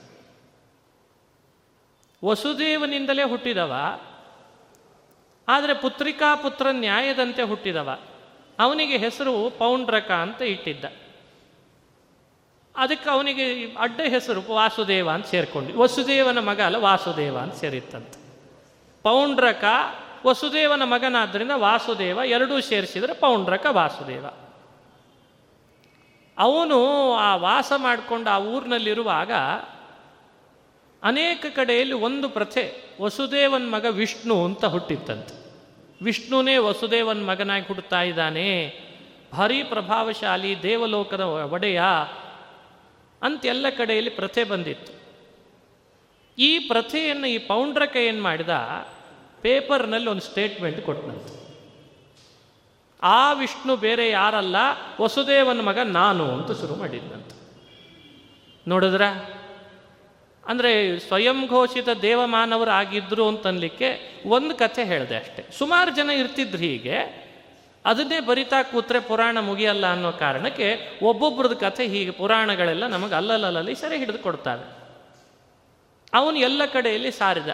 [2.25, 3.73] ವಸುದೇವನಿಂದಲೇ ಹುಟ್ಟಿದವ.
[5.47, 7.99] ಆದರೆ ಪುತ್ರಿಕಾ ಪುತ್ರ ನ್ಯಾಯದಂತೆ ಹುಟ್ಟಿದವ.
[8.59, 10.85] ಅವನಿಗೆ ಹೆಸರು ಪೌಂಡ್ರಕ ಅಂತ ಇಟ್ಟಿದ್ದ.
[12.75, 15.79] ಅದಕ್ಕೆ ಅವನಿಗೆ ಅಡ್ಡ ಹೆಸರು ವಾಸುದೇವ ಅಂತ ಸೇರ್ಕೊಂಡು.
[15.79, 18.19] ವಸುದೇವನ ಮಗ ಅಲ್ಲ, ವಾಸುದೇವ ಅಂತ ಸೇರಿತ್ತಂತೆ.
[19.03, 19.63] ಪೌಂಡ್ರಕ
[20.25, 24.25] ವಸುದೇವನ ಮಗನಾದ್ರಿಂದ ವಾಸುದೇವ ಎರಡೂ ಸೇರಿಸಿದರೆ ಪೌಂಡ್ರಕ ವಾಸುದೇವ.
[26.37, 29.31] ಅವನು ಆ ವಾಸ ಮಾಡಿಕೊಂಡು ಆ ಊರಿನಲ್ಲಿರುವಾಗ
[31.03, 35.45] ಅನೇಕ ಕಡೆಯಲ್ಲಿ ಒಂದು ಪ್ರಥೆ, ವಸುದೇವನ ಮಗ ವಿಷ್ಣು ಅಂತ ಹುಟ್ಟಿತ್ತಂತೆ.
[36.03, 38.79] ವಿಷ್ಣುನೇ ವಸುದೇವನ ಮಗನಾಗಿ ಹುಟ್ಟುತ್ತಾ ಇದ್ದಾನೆ.
[39.33, 41.81] ಭಾರೀ ಪ್ರಭಾವಶಾಲಿ ದೇವಲೋಕದ ಒಡೆಯ
[43.21, 44.93] ಅಂತೆಲ್ಲ ಕಡೆಯಲ್ಲಿ ಪ್ರಥೆ ಬಂದಿತ್ತು.
[46.37, 48.49] ಈ ಪ್ರಥೆಯನ್ನು ಈ ಪೌಂಡ್ರಕ ಏನು ಮಾಡಿದ?
[49.41, 51.45] ಪೇಪರ್ನಲ್ಲಿ ಒಂದು ಸ್ಟೇಟ್ಮೆಂಟ್ ಕೊಟ್ಟನಂತೆ.
[53.03, 54.55] ಆ ವಿಷ್ಣು ಬೇರೆ ಯಾರಲ್ಲ,
[55.01, 57.35] ವಸುದೇವನ ಮಗ ನಾನು ಅಂತ ಶುರು ಮಾಡಿದ್ನಂತೆ.
[58.67, 59.01] ನೋಡಿದ್ರ?
[60.47, 65.57] ಅಂದರೆ ಸ್ವಯಂ ಘೋಷಿತ ದೇವಮಾನವರು ಆಗಿದ್ರು ಅಂತನ್ಲಿಕ್ಕೆ ಒಂದು ಕಥೆ ಹೇಳಿದೆ ಅಷ್ಟೆ.
[65.57, 67.25] ಸುಮಾರು ಜನ ಇರ್ತಿದ್ರು ಹೀಗೆ.
[67.85, 74.17] ಅದನ್ನೇ ಬರಿತಾ ಕೂತ್ರೆ ಪುರಾಣ ಮುಗಿಯಲ್ಲ ಅನ್ನೋ ಕಾರಣಕ್ಕೆ ಒಬ್ಬೊಬ್ರದ್ದು ಕಥೆ ಹೀಗೆ ಪುರಾಣಗಳೆಲ್ಲ ನಮಗೆ ಅಲ್ಲಲ್ಲಲ್ಲಿ ಸರಿ ಹಿಡಿದು
[74.17, 74.85] ಕೊಡ್ತಾರೆ.
[76.13, 77.47] ಅವನು ಎಲ್ಲ ಕಡೆಯಲ್ಲಿ ಸಾರಿದ.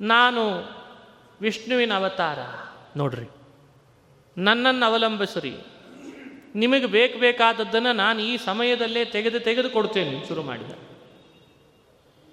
[0.00, 0.70] ನಾನು
[1.40, 2.38] ವಿಷ್ಣುವಿನ ಅವತಾರ.
[2.96, 3.30] ನೋಡ್ರಿ.
[4.36, 5.54] ನನ್ನನ್ನು ಅವಲಂಬಿಸ್ರಿ.
[6.54, 10.89] ನಿಮಗೆ ಬೇಕು ಬೇಕಾದದ್ದನ್ನು ನಾನು ಈ ಸಮಯದಲ್ಲೇ ತೆಗೆದು ತೆಗೆದು ಕೊಡ್ತೇನೆ, ಶುರು ಮಾಡಿದ.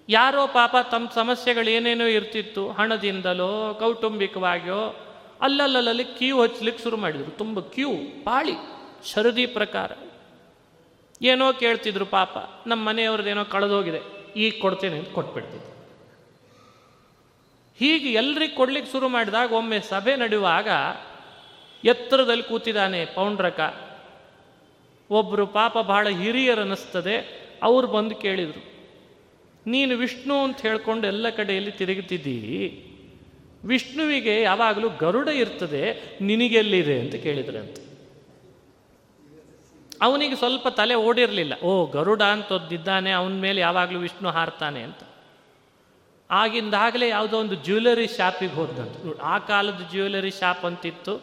[0.10, 4.96] ಯಾರೋ ಪಾಪ ತಮ್ಮ ಸಮಸ್ಯೆಗಳು ಏನೇನೋ ಇರ್ತಿತ್ತು ಹಣದಿಂದಲೋ, ಕೌಟುಂಬಿಕವಾಗಿಯೋ,
[5.42, 7.38] ಅಲ್ಲಲ್ಲಲ್ಲಿ ಕ್ಯೂ ಹಚ್ಚಲಿಕ್ಕೆ ಶುರು ಮಾಡಿದರು.
[7.38, 7.90] ತುಂಬ ಕ್ಯೂ,
[8.24, 8.54] ಪಾಳಿ
[9.06, 9.92] ಶರದಿ ಪ್ರಕಾರ.
[11.22, 14.02] ಏನೋ ಕೇಳ್ತಿದ್ರು ಪಾಪ, ನಮ್ಮ ಮನೆಯವ್ರದ್ದೇನೋ ಕಳೆದೋಗಿದೆ,
[14.36, 15.78] ಈಗ ಕೊಡ್ತೇನೆ ಅಂತ ಕೊಟ್ಬಿಡ್ತಿದ್ರು.
[17.78, 20.70] ಹೀಗೆ ಎಲ್ರಿಗೆ ಕೊಡ್ಲಿಕ್ಕೆ ಶುರು ಮಾಡಿದಾಗ, ಒಮ್ಮೆ ಸಭೆ ನಡೆಯುವಾಗ
[21.84, 23.60] ಎತ್ತರದಲ್ಲಿ ಕೂತಿದ್ದಾನೆ ಪೌಂಡ್ರಕ.
[25.10, 27.16] ಒಬ್ಬರು ಪಾಪ ಬಹಳ ಹಿರಿಯರನ್ನಿಸ್ತದೆ,
[27.64, 28.77] ಅವ್ರು ಬಂದು ಕೇಳಿದರು
[29.68, 32.84] ನೀನು ವಿಷ್ಣು ಅಂತ ಹೇಳ್ಕೊಂಡು ಎಲ್ಲ ಕಡೆಯಲ್ಲಿ ತಿರುಗುತ್ತಿದ್ದೀರಿ
[33.64, 37.88] ವಿಷ್ಣುವಿಗೆ ಯಾವಾಗಲೂ ಗರುಡ ಇರ್ತದೆ, ನಿನಗೆಲ್ಲಿದೆ ಅಂತ ಕೇಳಿದ್ರಂತೆ.
[40.02, 41.54] ಅವನಿಗೆ ಸ್ವಲ್ಪ ತಲೆ ಓಡಿರಲಿಲ್ಲ.
[41.64, 44.98] ಓ, ಗರುಡ ಅಂತೊದ್ದಿದ್ದಾನೆ, ಅವನ ಮೇಲೆ ಯಾವಾಗಲೂ ವಿಷ್ಣು ಹಾರ್ತಾನೆ ಅಂತ.
[46.32, 51.22] ಆಗಿಂದಾಗಲೇ ಯಾವುದೋ ಒಂದು ಜ್ಯುವೆಲರಿ ಶಾಪಿಗೆ ಹೋದಂತ ಆ ಕಾಲದ ಜ್ಯುವೆಲರಿ ಶಾಪ್ ಅಂತಿತ್ತು.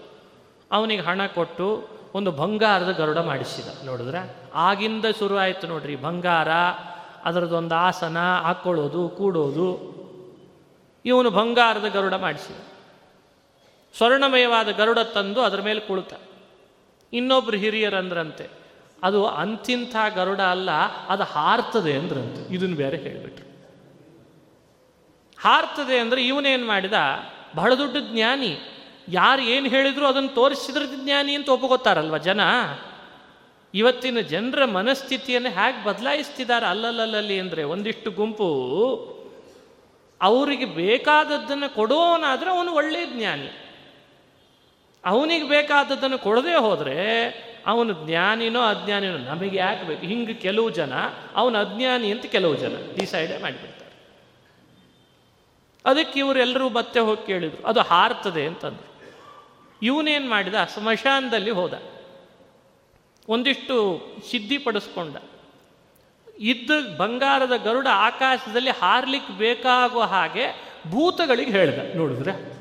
[0.73, 3.87] ಅವನಿಗೆ ಹಣ ಕೊಟ್ಟು ಒಂದು ಬಂಗಾರದ ಗರುಡ ಮಾಡಿಸಿದ.
[3.87, 4.37] ನೋಡಿದ್ರೆ?
[4.55, 6.49] ಆಗಿಂದ ಶುರುವಾಯಿತು ನೋಡ್ರಿ, ಬಂಗಾರ
[7.25, 9.95] ಅದರದೊಂದು ಆಸನ ಹಾಕ್ಕೊಳ್ಳೋದು, ಕೂಡೋದು.
[11.05, 12.57] ಇವನು ಬಂಗಾರದ ಗರುಡ ಮಾಡಿಸಿದ.
[13.97, 16.13] ಸ್ವರ್ಣಮಯವಾದ ಗರುಡ ತಂದು ಅದರ ಮೇಲೆ ಕುಳಿತ.
[17.13, 18.49] ಇನ್ನೊಬ್ರು ಹಿರಿಯರಂದ್ರಂತೆ,
[19.03, 20.71] ಅದು ಅಂತಿಂಥ ಗರುಡ ಅಲ್ಲ,
[21.09, 22.55] ಅದು ಹಾರ್ತದೆ ಅಂದ್ರಂತೆ.
[22.55, 23.45] ಇದನ್ನು ಬೇರೆ ಹೇಳಿಬಿಟ್ರು.
[25.43, 26.93] ಹಾರ್ತದೆ ಅಂದರೆ ಇವನೇನು ಮಾಡಿದ?
[27.57, 28.59] ಬಹಳ ದೊಡ್ಡ ಜ್ಞಾನಿ.
[29.09, 32.41] ಯಾರು ಏನು ಹೇಳಿದ್ರು ಅದನ್ನು ತೋರಿಸಿದ್ರೆ ಜ್ಞಾನಿ ಅಂತ ಒಪ್ಪಗೋತಾರಲ್ವ ಜನ?
[33.75, 38.49] ಇವತ್ತಿನ ಜನರ ಮನಸ್ಥಿತಿಯನ್ನು ಹೇಗೆ ಬದಲಾಯಿಸ್ತಿದ್ದಾರೆ ಅಲ್ಲಲ್ಲಲ್ಲಿ ಅಂದರೆ ಒಂದಿಷ್ಟು ಗುಂಪು
[40.23, 43.49] ಅವರಿಗೆ ಬೇಕಾದದ್ದನ್ನು ಕೊಡೋನಾದರೆ ಅವನು ಒಳ್ಳೆಯ ಜ್ಞಾನಿ.
[45.05, 46.99] ಅವನಿಗೆ ಬೇಕಾದದ್ದನ್ನು ಕೊಡದೇ ಹೋದರೆ
[47.67, 50.07] ಅವನು ಜ್ಞಾನಿನೋ ಅಜ್ಞಾನಿನೋ ನಮಗೆ ಯಾಕೆ ಬೇಕು?
[50.07, 50.93] ಹಿಂಗೆ ಕೆಲವು ಜನ,
[51.35, 53.93] ಅವನು ಅಜ್ಞಾನಿ ಅಂತ ಕೆಲವು ಜನ ಡಿಸೈಡೇ ಮಾಡಿಬಿಡ್ತಾರೆ.
[55.85, 58.89] ಅದಕ್ಕೆ ಇವರೆಲ್ಲರೂ ಮತ್ತೆ ಹೋಗಿ ಕೇಳಿದರು, ಅದು ಹಾರ್ತದೆ ಅಂತಂದ್ರು.
[59.83, 60.55] ಇವನೇನು ಮಾಡಿದ?
[60.55, 61.94] ಸ್ಮಶಾನದಲ್ಲಿ ಹೋದ.
[63.29, 65.17] ಒಂದಿಷ್ಟು ಸಿದ್ಧಿಪಡಿಸ್ಕೊಂಡ.
[66.39, 71.97] ಇದ್ದ ಬಂಗಾರದ ಗರುಡ ಆಕಾಶದಲ್ಲಿ ಹಾರ್ಲಿಕ್ಕೆ ಬೇಕಾಗುವ ಹಾಗೆ ಭೂತಗಳಿಗೆ ಹೇಳಿದ.
[71.97, 72.55] ನೋಡಿದ್ರೆ?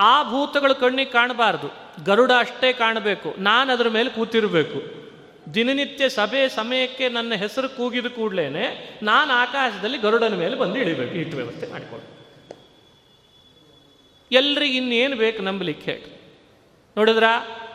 [0.00, 1.70] ಆ ಭೂತಗಳು ಕಣ್ಣಿಗೆ ಕಾಣಬಾರ್ದು.
[2.04, 3.34] ಗರುಡ ಅಷ್ಟೇ ಕಾಣಬೇಕು.
[3.38, 5.06] ನಾನು ಅದರ ಮೇಲೆ ಕೂತಿರಬೇಕು.
[5.54, 8.48] ದಿನನಿತ್ಯ ಸಭೆ ಸಮಯಕ್ಕೆ ನನ್ನ ಹೆಸರು ಕೂಗಿದ ಕೂಡಲೇ
[9.02, 11.14] ನಾನು ಆಕಾಶದಲ್ಲಿ ಗರುಡನ ಮೇಲೆ ಬಂದು ಇಳಿಬೇಕು.
[11.14, 12.16] ಇಟ್ಟು ವ್ಯವಸ್ಥೆ ಮಾಡಿಕೊಂಡು.
[14.32, 16.20] ಎಲ್ರಿಗೆ ಇನ್ನೇನು ಬೇಕು ನಂಬಲಿಕ್ಕೆ ಹೇಳಿ.
[16.96, 17.24] ನೋಡಿದ್ರ?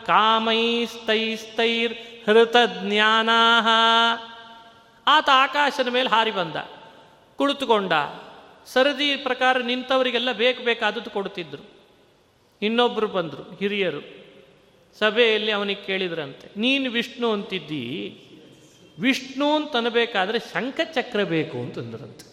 [0.06, 1.94] ಕಾಮೈಸ್ತೈಸ್ತೈರ್
[2.26, 3.38] ಹೃತ ಜ್ಞಾನಾ
[5.06, 6.56] ಆತ ಆಕಾಶದ ಮೇಲೆ ಹಾರಿ ಬಂದ,
[7.36, 7.92] ಕುಳಿತುಕೊಂಡ.
[8.66, 11.64] ಸರದಿ ಪ್ರಕಾರ ನಿಂತವರಿಗೆಲ್ಲ ಬೇಕು ಬೇಕಾದದ್ದು ಕೊಡ್ತಿದ್ರು
[12.62, 14.02] ಇನ್ನೊಬ್ಬರು ಬಂದರು, ಹಿರಿಯರು.
[14.98, 17.88] ಸಭೆಯಲ್ಲಿ ಅವನಿಗೆ ಕೇಳಿದ್ರಂತೆ, ನೀನು ವಿಷ್ಣು ಅಂತಿದ್ದಿ?
[18.98, 22.26] ವಿಷ್ಣು ಅಂತನಬೇಕಾದ್ರೆ ಶಂಖಚಕ್ರ ಬೇಕು ಅಂತಂದ್ರಂತೆ.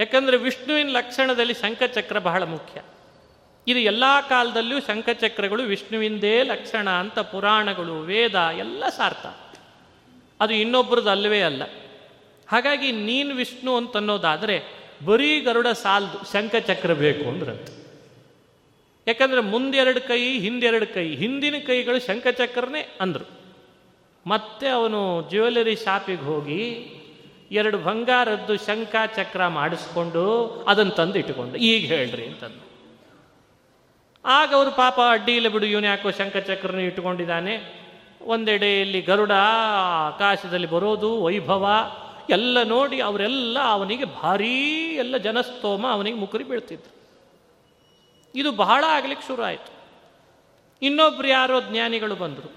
[0.00, 2.82] ಯಾಕಂದರೆ ವಿಷ್ಣುವಿನ ಲಕ್ಷಣದಲ್ಲಿ ಶಂಖಚಕ್ರ ಬಹಳ ಮುಖ್ಯ.
[3.66, 9.26] ಇದು ಎಲ್ಲ ಕಾಲದಲ್ಲೂ ಶಂಖಚಕ್ರಗಳು ವಿಷ್ಣುವಿಂದೇ ಲಕ್ಷಣ ಅಂತ ಪುರಾಣಗಳು, ವೇದ ಎಲ್ಲ ಸಾರ್ಥ.
[10.40, 11.62] ಅದು ಇನ್ನೊಬ್ಬರದ್ದು ಅಲ್ಲವೇ ಅಲ್ಲ.
[12.48, 17.82] ಹಾಗಾಗಿ ನೀನು ವಿಷ್ಣು ಅಂತ ಅನ್ನೋದಾದರೆ ಬರೀ ಗರುಡ ಸಾಲದು ಶಂಖಚಕ್ರ ಬೇಕು ಅಂದ್ರಂತೆ.
[19.06, 23.42] ಯಾಕಂದರೆ ಮುಂದೆರಡು ಕೈ, ಹಿಂದೆರಡು ಕೈ, ಹಿಂದಿನ ಕೈಗಳು ಶಂಖಚಕ್ರನೇ ಅಂದರು.
[24.26, 26.86] ಮತ್ತೆ ಅವನು ಜ್ಯುವೆಲರಿ ಶಾಪಿಗೆ ಹೋಗಿ
[27.50, 32.71] ಎರಡು ಬಂಗಾರದ್ದು ಶಂಖ ಚಕ್ರ ಮಾಡಿಸ್ಕೊಂಡು ಅದನ್ನು ತಂದು ಇಟ್ಟುಕೊಂಡು ಈಗ ಹೇಳ್ರಿ ಅಂತಂದು.
[34.24, 37.82] ಆಗ ಅವರು ಪಾಪ ಅಡ್ಡಿ ಇಲ್ಲ ಬಿಡು, ಇವನು ಯಾಕೋ ಶಂಖಚಕ್ರನ ಇಟ್ಟುಕೊಂಡಿದ್ದಾನೆ.
[38.22, 39.32] ಒಂದೆಡೆಯಲ್ಲಿ ಗರುಡ
[40.06, 41.68] ಆಕಾಶದಲ್ಲಿ ಬರೋದು, ವೈಭವ,
[42.30, 47.02] ಎಲ್ಲ ನೋಡಿ ಅವರೆಲ್ಲ ಅವನಿಗೆ ಭಾರೀ ಎಲ್ಲ ಜನಸ್ತೋಮ ಅವನಿಗೆ ಮುಕುರಿ ಬೀಳ್ತಿದ್ರು.
[48.34, 49.72] ಇದು ಬಹಳ ಆಗ್ಲಿಕ್ಕೆ ಶುರು ಆಯಿತು.
[50.82, 52.52] ಇನ್ನೊಬ್ರು ಯಾರೋ ಜ್ಞಾನಿಗಳು ಬಂದರು.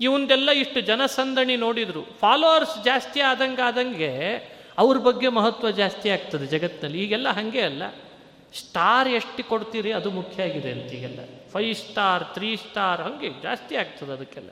[0.00, 2.04] ಇವಂದೆಲ್ಲ ಇಷ್ಟು ಜನಸಂದಣಿ ನೋಡಿದ್ರು.
[2.20, 4.36] ಫಾಲೋವರ್ಸ್ ಜಾಸ್ತಿ ಆದಂಗೆ ಆದಂಗೆ
[4.78, 7.82] ಅವ್ರ ಬಗ್ಗೆ ಮಹತ್ವ ಜಾಸ್ತಿ ಆಗ್ತದೆ ಜಗತ್ತಿನಲ್ಲಿ ಈಗೆಲ್ಲ ಹಾಗೆ ಅಲ್ಲ.
[8.54, 11.18] ಸ್ಟಾರ್ ಎಷ್ಟು ಕೊಡ್ತೀರಿ ಅದು ಮುಖ್ಯ ಆಗಿದೆ ಅಂತ ಈಗೆಲ್ಲ
[11.52, 14.48] ಫೈವ್ ಸ್ಟಾರ್ ತ್ರೀ ಸ್ಟಾರ್ ಹಾಗೆ ಜಾಸ್ತಿ ಆಗ್ತದೆ ಅದಕ್ಕೆಲ್ಲ.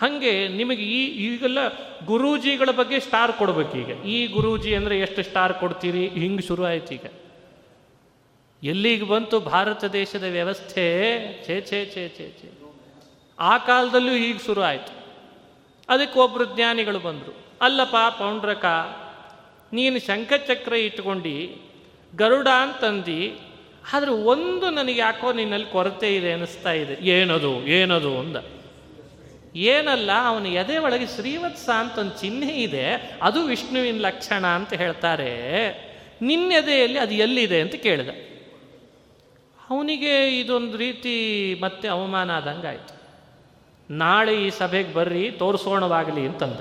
[0.00, 1.58] ಹಾಗೆ ನಿಮಗೆ ಈ, ಈಗೆಲ್ಲ
[2.04, 3.90] ಗುರೂಜಿಗಳ ಬಗ್ಗೆ ಸ್ಟಾರ್ ಕೊಡ್ಬೇಕು ಈಗ.
[4.04, 6.08] ಈ ಗುರೂಜಿ ಅಂದರೆ ಎಷ್ಟು ಸ್ಟಾರ್ ಕೊಡ್ತೀರಿ?
[6.08, 7.06] ಹಿಂಗೆ ಶುರು ಆಯ್ತು ಈಗ.
[8.62, 9.40] ಎಲ್ಲಿಗೆ ಬಂತು?
[9.40, 11.18] ಭಾರತ ದೇಶದ ವ್ಯವಸ್ಥೆ?
[11.46, 12.52] ಛೇ ಛೇ ಛೇ ಛೇ ಛೇ.
[13.38, 14.92] ಆ ಕಾಲದಲ್ಲೂ ಈಗ ಶುರು ಆಯಿತು.
[15.88, 17.36] ಅದಕ್ಕೆ ಒಬ್ಬರು ಜ್ಞಾನಿಗಳು ಬಂದರು.
[17.60, 18.64] ಅಲ್ಲಪ್ಪ, ಪೌಂಡ್ರಕ,
[19.72, 21.67] ನೀನು ಶಂಖಚಕ್ರ ಇಟ್ಕೊಂಡು
[22.12, 23.18] ಗರುಡ ಅಂತಂದು,
[23.92, 26.94] ಆದರೆ ಒಂದು ನನಗೆ ಯಾಕೋ ನಿನ್ನಲ್ಲಿ ಕೊರತೆ ಇದೆ ಅನ್ನಿಸ್ತಾ ಇದೆ.
[27.04, 28.36] ಏನದು ಏನದು ಅಂದ
[29.56, 35.30] ಏನಲ್ಲ, ಅವನ ಎದೆ ಒಳಗೆ ಶ್ರೀವತ್ಸ ಅಂತ ಒಂದು ಚಿಹ್ನೆ ಇದೆ, ಅದು ವಿಷ್ಣುವಿನ ಲಕ್ಷಣ ಅಂತ ಹೇಳ್ತಾರೆ.
[36.22, 38.08] ನಿನ್ನೆದೆಯಲ್ಲಿ ಅದು ಎಲ್ಲಿದೆ ಅಂತ ಕೇಳಿದ.
[39.70, 41.14] ಅವನಿಗೆ ಇದೊಂದು ರೀತಿ
[41.60, 42.94] ಮತ್ತೆ ಅವಮಾನ ಆದಂಗೆ ಆಯಿತು.
[43.90, 46.60] ನಾಳೆ ಈ ಸಭೆಗೆ ಬರ್ರಿ, ತೋರಿಸೋಣವಾಗಲಿ ಅಂತಂದ.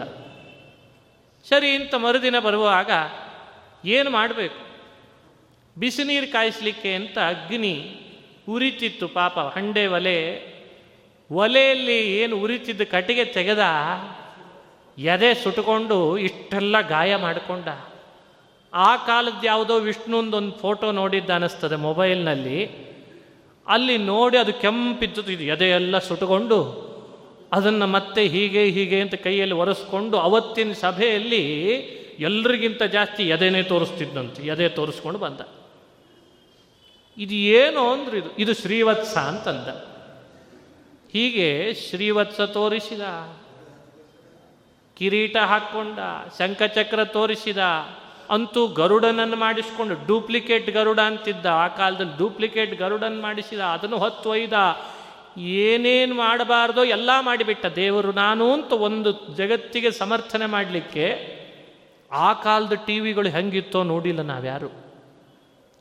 [1.49, 2.91] ಸರಿ, ಇಂಥ ಮರುದಿನ ಬರುವಾಗ
[3.85, 4.66] ಏನು ಮಾಡಬೇಕು?
[5.77, 7.73] ಬಿಸಿ ನೀರು ಕಾಯಿಸಲಿಕ್ಕೆ ಅಂತ ಅಗ್ನಿ
[8.49, 10.19] ಉರಿತಿತ್ತು ಪಾಪ ಹಂಡೆ ಒಲೆ.
[11.31, 13.63] ಒಲೆಯಲ್ಲಿ ಏನು ಉರಿತಿದ್ದ ಕಟ್ಟಿಗೆ ತೆಗೆದ,
[14.97, 17.67] ಎದೆ ಸುಟ್ಕೊಂಡು ಇಷ್ಟೆಲ್ಲ ಗಾಯ ಮಾಡಿಕೊಂಡ.
[18.73, 22.59] ಆ ಕಾಲದ ಯಾವುದೋ ವಿಷ್ಣುಂದೊಂದು ಫೋಟೋ ನೋಡಿದ್ದ ಅನ್ನಿಸ್ತದೆ ಮೊಬೈಲ್ನಲ್ಲಿ.
[23.67, 26.87] ಅಲ್ಲಿ ನೋಡಿ ಅದು ಕೆಂಪಿದ್ದು ಇದು ಎದೆಯೆಲ್ಲ ಸುಟ್ಟುಕೊಂಡು
[27.53, 31.43] ಅದನ್ನು ಮತ್ತೆ ಹೀಗೆ ಹೀಗೆ ಅಂತ ಕೈಯಲ್ಲಿ ಒರೆಸ್ಕೊಂಡು ಅವತ್ತಿನ ಸಭೆಯಲ್ಲಿ
[32.19, 35.41] ಎಲ್ರಿಗಿಂತ ಜಾಸ್ತಿ ಎದೆನೇ ತೋರಿಸ್ತಿದ್ದಂತೆ ಎದೆ ತೋರಿಸ್ಕೊಂಡು ಬಂದ.
[37.17, 38.37] ಇದು ಏನು ಅಂದ್ರೆ ಇದು.
[38.37, 39.67] ಇದು ಶ್ರೀವತ್ಸ ಅಂತಂದ.
[41.11, 43.01] ಹೀಗೆ ಶ್ರೀವತ್ಸ ತೋರಿಸಿದ.
[44.97, 45.99] ಕಿರೀಟ ಹಾಕ್ಕೊಂಡ
[46.37, 47.57] ಶಂಖಚಕ್ರ ತೋರಿಸಿದ.
[48.29, 51.45] ಅಂತೂ ಗರುಡನನ್ನು ಮಾಡಿಸ್ಕೊಂಡು ಡೂಪ್ಲಿಕೇಟ್ ಗರುಡ ಅಂತಿದ್ದ.
[51.45, 54.53] ಆ ಕಾಲದಲ್ಲಿ ಡೂಪ್ಲಿಕೇಟ್ ಗರುಡನ್ ಮಾಡಿಸಿದ, ಅದನ್ನು ಹೊತ್ತು ಒಯ್ದ.
[55.37, 57.65] ಏನೇನು ಮಾಡಬಾರ್ದೋ ಎಲ್ಲ ಮಾಡಿಬಿಟ್ಟ.
[57.65, 61.37] ದೇವರು ನಾನು ಅಂತ ಒಂದು ಜಗತ್ತಿಗೆ ಸಮರ್ಥನೆ ಮಾಡಲಿಕ್ಕೆ
[62.11, 64.86] ಆ ಕಾಲದ ಟಿ ವಿಗಳು ಹೆಂಗಿತ್ತೋ ನೋಡಿಲ್ಲ ನಾವ್ಯಾರು.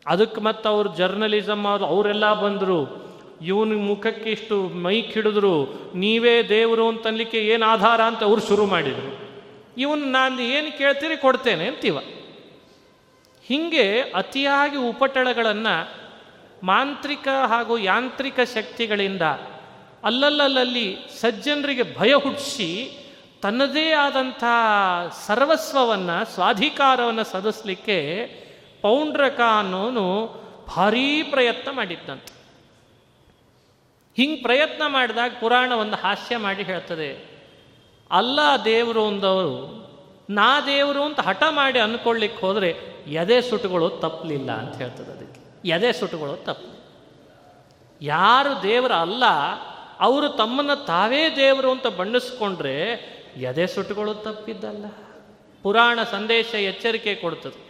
[0.07, 3.07] ಅದಕ್ಕೆ ಮತ್ತು ಅವ್ರ ಜರ್ನಲಿಸಮ್ ಅವರು, ಅವರೆಲ್ಲ ಬಂದರು.
[3.42, 5.55] ಇವನ ಮುಖಕ್ಕೆ ಇಷ್ಟು ಮೈಕ್ ಹಿಡಿದ್ರು.
[5.95, 9.27] ನೀವೇ ದೇವರು ಅಂತನ್ಲಿಕ್ಕೆ ಏನು ಆಧಾರ ಅಂತ ಅವ್ರು ಶುರು ಮಾಡಿದರು.
[9.79, 11.99] ಇವನ್ ನಾನು ಏನು ಕೇಳ್ತೀರಿ ಕೊಡ್ತೇನೆ ಅಂತೀವ.
[13.42, 16.07] ಹೀಗೆ ಅತಿಯಾಗಿ ಉಪಟಳಗಳನ್ನು
[16.62, 19.23] ಮಾಂತ್ರಿಕ ಹಾಗೂ ಯಾಂತ್ರಿಕ ಶಕ್ತಿಗಳಿಂದ
[20.05, 22.99] ಅಲ್ಲಲ್ಲಲ್ಲಿ ಸಜ್ಜನರಿಗೆ ಭಯ ಹುಟ್ಟಿಸಿ
[23.42, 24.45] ತನ್ನದೇ ಆದಂಥ
[25.27, 27.99] ಸರ್ವಸ್ವವನ್ನು, ಸ್ವಾಧಿಕಾರವನ್ನು ಸದಿಸಲಿಕ್ಕೆ
[28.82, 30.06] ಪೌಂಡ್ರಕ ಅನ್ನೋನು
[30.76, 32.36] ಭಾರೀ ಪ್ರಯತ್ನ ಮಾಡಿದ್ದಂತೆ
[34.16, 37.10] ಹಿಂಗೆ ಪ್ರಯತ್ನ ಮಾಡಿದಾಗ ಪುರಾಣ ಒಂದು ಹಾಸ್ಯ ಮಾಡಿ ಹೇಳ್ತದೆ,
[38.10, 39.56] ಅಲ್ಲ ದೇವರು ಅಂದವರು,
[40.30, 42.70] ನಾ ದೇವರು ಅಂತ ಹಠ ಮಾಡಿ ಅಂದ್ಕೊಳ್ಳಿಕ್ಕೆ ಹೋದರೆ
[43.06, 45.68] ಎದೆ ಸುಟ್ಟುಗಳು ತಪ್ಪಲಿಲ್ಲ ಅಂತ ಹೇಳ್ತದೆ ಅದಕ್ಕೆ.
[45.68, 46.70] ಎದೆ ಸುಟ್ಟುಗಳು ತಪ್ಪು.
[48.00, 49.24] ಯಾರು ದೇವರ ಅಲ್ಲ,
[50.00, 52.80] ಅವರು ತಮ್ಮನ್ನು ತಾವೇ ದೇವರು ಅಂತ ಬಣ್ಣಿಸ್ಕೊಂಡ್ರೆ
[53.36, 54.86] ಎದೆ ಸುಟ್ಟುಗಳು ತಪ್ಪಿದ್ದಲ್ಲ.
[55.62, 57.65] ಪುರಾಣ ಸಂದೇಶ ಎಚ್ಚರಿಕೆ ಕೊಡ್ತದೆ.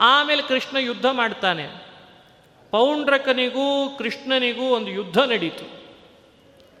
[0.00, 1.68] ಆಮೇಲೆ ಕೃಷ್ಣ ಯುದ್ಧ ಮಾಡ್ತಾನೆ.
[2.70, 5.82] ಪೌಂಡ್ರಕನಿಗೂ ಕೃಷ್ಣನಿಗೂ ಒಂದು ಯುದ್ಧ ನಡೀತು.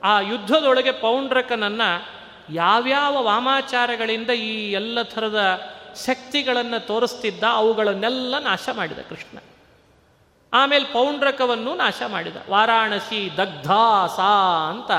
[0.02, 2.22] ಆ ಯುದ್ಧದೊಳಗೆ ಪೌಂಡ್ರಕನನ್ನು
[2.54, 5.60] ಯಾವ್ಯಾವ ವಾಮಾಚಾರಗಳಿಂದ ಈ ಎಲ್ಲ ಥರದ
[6.06, 9.38] ಶಕ್ತಿಗಳನ್ನು ತೋರಿಸ್ತಿದ್ದ ಅವುಗಳನ್ನೆಲ್ಲ ನಾಶ ಮಾಡಿದ ಕೃಷ್ಣ.
[10.52, 12.36] ಆಮೇಲೆ ಪೌಂಡ್ರಕವನ್ನು ನಾಶ ಮಾಡಿದ.
[12.50, 14.20] ವಾರಾಣಸಿ ದಗ್ಧಾಸ
[14.70, 14.90] ಅಂತ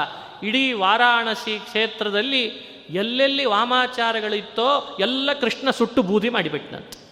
[0.44, 7.03] ಇಡೀ ವಾರಾಣಸಿ ಕ್ಷೇತ್ರದಲ್ಲಿ ಎಲ್ಲೆಲ್ಲಿ ವಾಮಾಚಾರಗಳಿತ್ತೋ ಎಲ್ಲ ಕೃಷ್ಣ ಸುಟ್ಟು ಬೂದಿ ಮಾಡಿಬಿಟ್ಟಂತೆ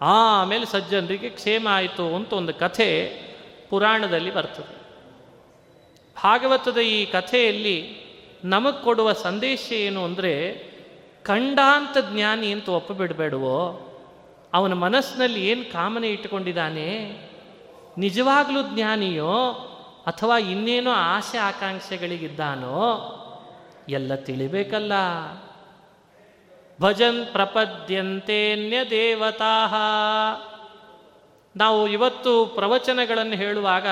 [0.00, 3.10] ಆಮೇಲೆ ಸಜ್ಜನರಿಗೆ ಕ್ಷೇಮ ಆಯಿತು ಅಂತ ಒಂದು ಕಥೆ
[3.70, 4.84] ಪುರಾಣದಲ್ಲಿ ಬರ್ತದೆ.
[6.24, 8.04] ಭಾಗವತದ ಈ ಕಥೆಯಲ್ಲಿ
[8.44, 10.64] ನಮಗೆ ಕೊಡುವ ಸಂದೇಶ ಏನು ಅಂದರೆ
[11.24, 13.90] ಖಂಡಾಂತ ಜ್ಞಾನಿ ಅಂತ ಒಪ್ಪಬಿಡಬೇಡವೋ
[14.54, 17.16] ಅವನ ಮನಸ್ಸಿನಲ್ಲಿ ಏನು ಕಾಮನೆ ಇಟ್ಟುಕೊಂಡಿದ್ದಾನೆ?
[17.98, 19.36] ನಿಜವಾಗ್ಲೂ ಜ್ಞಾನಿಯೋ?
[20.06, 23.10] ಅಥವಾ ಇನ್ನೇನೋ ಆಸೆ ಆಕಾಂಕ್ಷೆಗಳಿಗಿದ್ದಾನೋ?
[23.88, 24.92] ಎಲ್ಲ ತಿಳಿಬೇಕಲ್ಲ.
[26.80, 29.66] ಭಜನ್ ಪ್ರಪದ್ಯಂತೇನ್ಯ ದೇವತಾ
[31.56, 33.86] ನಾವು ಇವತ್ತು ಪ್ರವಚನಗಳನ್ನು ಹೇಳುವಾಗ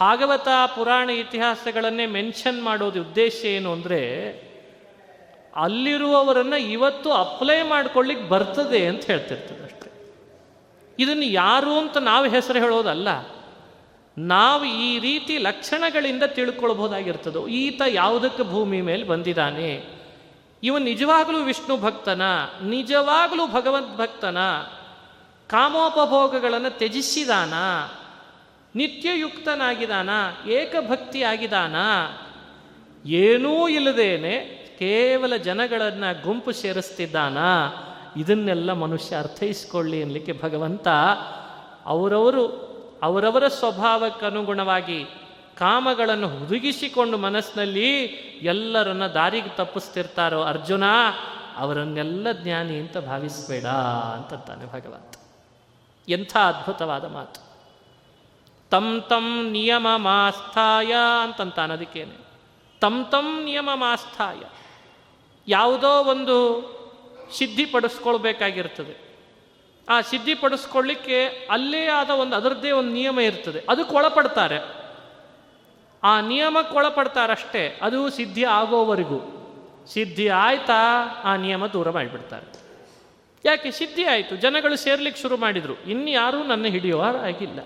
[0.00, 4.30] ಭಾಗವತ ಪುರಾಣ ಇತಿಹಾಸಗಳನ್ನೇ ಮೆನ್ಷನ್ ಮಾಡೋದು ಉದ್ದೇಶ ಏನು ಅಂದರೆ
[5.56, 9.90] ಅಲ್ಲಿರುವವರನ್ನು ಇವತ್ತು ಅಪ್ಲೈ ಮಾಡ್ಕೊಳ್ಳಿಕ್ಕೆ ಬರ್ತದೆ ಅಂತ ಹೇಳ್ತಿರ್ತದೆ ಅಷ್ಟೆ.
[10.98, 13.08] ಇದನ್ನು ಯಾರು ಅಂತ ನಾವು ಹೆಸರು ಹೇಳೋದಲ್ಲ.
[14.18, 19.99] ನಾವು ಈ ರೀತಿ ಲಕ್ಷಣಗಳಿಂದ ತಿಳ್ಕೊಳ್ಬೋದಾಗಿರ್ತದೋ, ಈತ ಯಾವುದಕ್ಕೆ ಭೂಮಿ ಮೇಲೆ ಬಂದಿದ್ದಾನೆ
[20.62, 22.22] ಇವನು ನಿಜವಾಗಲೂ ವಿಷ್ಣು ಭಕ್ತನ,
[22.62, 24.38] ನಿಜವಾಗಲೂ ಭಗವದ್ ಭಕ್ತನ,
[25.48, 27.54] ಕಾಮೋಪಭೋಗಗಳನ್ನು ತ್ಯಜಿಸಿದಾನ,
[28.76, 30.10] ನಿತ್ಯಯುಕ್ತನಾಗಿದಾನ
[30.48, 31.76] ಏಕಭಕ್ತಿ ಆಗಿದಾನ
[33.08, 37.38] ಏನೂ ಇಲ್ಲದೇನೆ ಕೇವಲ ಜನಗಳನ್ನು ಗುಂಪು ಸೇರಿಸ್ತಿದ್ದಾನ.
[38.16, 40.88] ಇದನ್ನೆಲ್ಲ ಮನುಷ್ಯ ಅರ್ಥೈಸ್ಕೊಳ್ಳಿ ಅನ್ನಲಿಕ್ಕೆ ಭಗವಂತ
[41.86, 42.70] ಅವರವರು,
[43.02, 45.04] ಅವರವರ ಸ್ವಭಾವಕ್ಕೆ ಅನುಗುಣವಾಗಿ
[45.58, 48.04] ಕಾಮಗಳನ್ನು ಹುದುಗಿಸಿಕೊಂಡು ಮನಸ್ಸಿನಲ್ಲಿ
[48.42, 50.84] ಎಲ್ಲರನ್ನ ದಾರಿಗೆ ತಪ್ಪಿಸ್ತಿರ್ತಾರೋ ಅರ್ಜುನ,
[51.56, 55.14] ಅವರನ್ನೆಲ್ಲ ಜ್ಞಾನಿ ಅಂತ ಭಾವಿಸಬೇಡ ಅಂತಂತಾನೆ ಭಗವಂತ.
[56.08, 57.50] ಎಂಥ ಅದ್ಭುತವಾದ ಮಾತು.
[58.70, 62.16] ತಂ ತಂ ನಿಯಮ ಮಾಸ್ಥಾಯ ಅಂತಂತಾನೆ ಅದಕ್ಕೇನೆ.
[62.80, 64.42] ತಂ ತಮ್ ನಿಯಮ ಮಾಸ್ಥಾಯ
[65.48, 66.36] ಯಾವುದೋ ಒಂದು
[67.38, 69.10] ಸಿದ್ಧಿಪಡಿಸ್ಕೊಳ್ಬೇಕಾಗಿರ್ತದೆ
[69.88, 73.58] ಆ ಸಿದ್ಧಿಪಡಿಸ್ಕೊಳ್ಳಿಕ್ಕೆ ಅಲ್ಲೇ ಆದ ಒಂದು ಅದರದ್ದೇ ಒಂದು ನಿಯಮ ಇರ್ತದೆ.
[73.68, 74.79] ಅದಕ್ಕೆ ಒಳಪಡ್ತಾರೆ.
[76.04, 79.36] ಆ ನಿಯಮಕ್ಕೆ ಒಳಪಡ್ತಾರಷ್ಟೇ, ಅದು ಸಿದ್ಧಿ ಆಗೋವರೆಗೂ.
[79.86, 82.60] ಸಿದ್ಧಿ ಆಯ್ತಾ, ಆ ನಿಯಮ ದೂರ ಮಾಡಿಬಿಡ್ತಾರೆ.
[83.44, 83.70] ಯಾಕೆ?
[83.70, 85.90] ಸಿದ್ಧಿ ಆಯಿತು, ಜನಗಳು ಸೇರ್ಲಿಕ್ಕೆ ಶುರು ಮಾಡಿದರು.
[85.90, 87.60] ಇನ್ಯಾರೂ ನನ್ನ ಹಿಡಿಯುವ ಆಗಿಲ್ಲ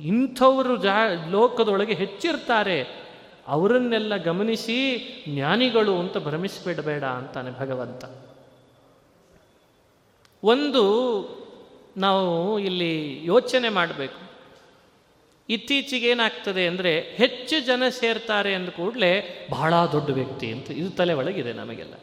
[0.00, 0.96] ಇಂಥವರು ಜಾ,
[1.30, 3.02] ಲೋಕದೊಳಗೆ ಹೆಚ್ಚಿರ್ತಾರೆ.
[3.48, 8.04] ಅವರನ್ನೆಲ್ಲ ಗಮನಿಸಿ, ಜ್ಞಾನಿಗಳು ಅಂತ ಭ್ರಮಿಸಿಬಿಡಬೇಡ ಅಂತಾನೆ ಭಗವಂತ.
[10.44, 10.82] ಒಂದು,
[11.96, 14.21] ನಾವು ಇಲ್ಲಿ ಯೋಚನೆ ಮಾಡಬೇಕು.
[15.52, 19.12] ಇತ್ತೀಚೆಗೆ ಏನಾಗ್ತದೆ ಅಂದರೆ ಹೆಚ್ಚು ಜನ ಸೇರ್ತಾರೆ ಅಂದ ಕೂಡಲೇ
[19.50, 21.94] ಬಹಳ ದೊಡ್ಡ ವ್ಯಕ್ತಿ ಅಂತ ಇದು ತಲೆ ಒಳಗಿದೆ ನಮಗೆಲ್ಲ.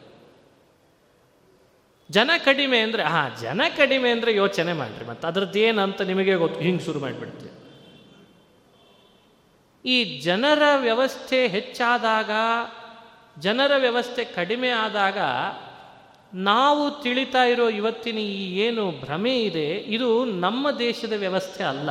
[2.10, 6.84] ಜನ ಕಡಿಮೆ ಅಂದರೆ, ಹಾಂ, ಜನ ಕಡಿಮೆ ಅಂದರೆ ಯೋಚನೆ ಮಾಡಿರಿ, ಮತ್ತು ಅದ್ರದ್ದೇನು ಅಂತ ನಿಮಗೆ ಗೊತ್ತು, ಹಿಂಗೆ
[6.84, 7.52] ಶುರು ಮಾಡಿಬಿಡ್ತೀವಿ.
[9.84, 12.30] ಈ ಜನರ ವ್ಯವಸ್ಥೆ ಹೆಚ್ಚಾದಾಗ,
[13.40, 15.18] ಜನರ ವ್ಯವಸ್ಥೆ ಕಡಿಮೆ ಆದಾಗ
[16.34, 21.90] ನಾವು ತಿಳಿತಾ ಇರೋ ಇವತ್ತಿನ ಈ ಏನು ಭ್ರಮೆ ಇದೆ, ಇದು ನಮ್ಮ ದೇಶದ ವ್ಯವಸ್ಥೆ ಅಲ್ಲ.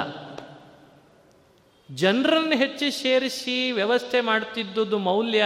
[1.95, 5.45] ಜನರನ್ನು ಹೆಚ್ಚು ಸೇರಿಸಿ ವ್ಯವಸ್ಥೆ ಮಾಡ್ತಿದ್ದುದು ಮೌಲ್ಯ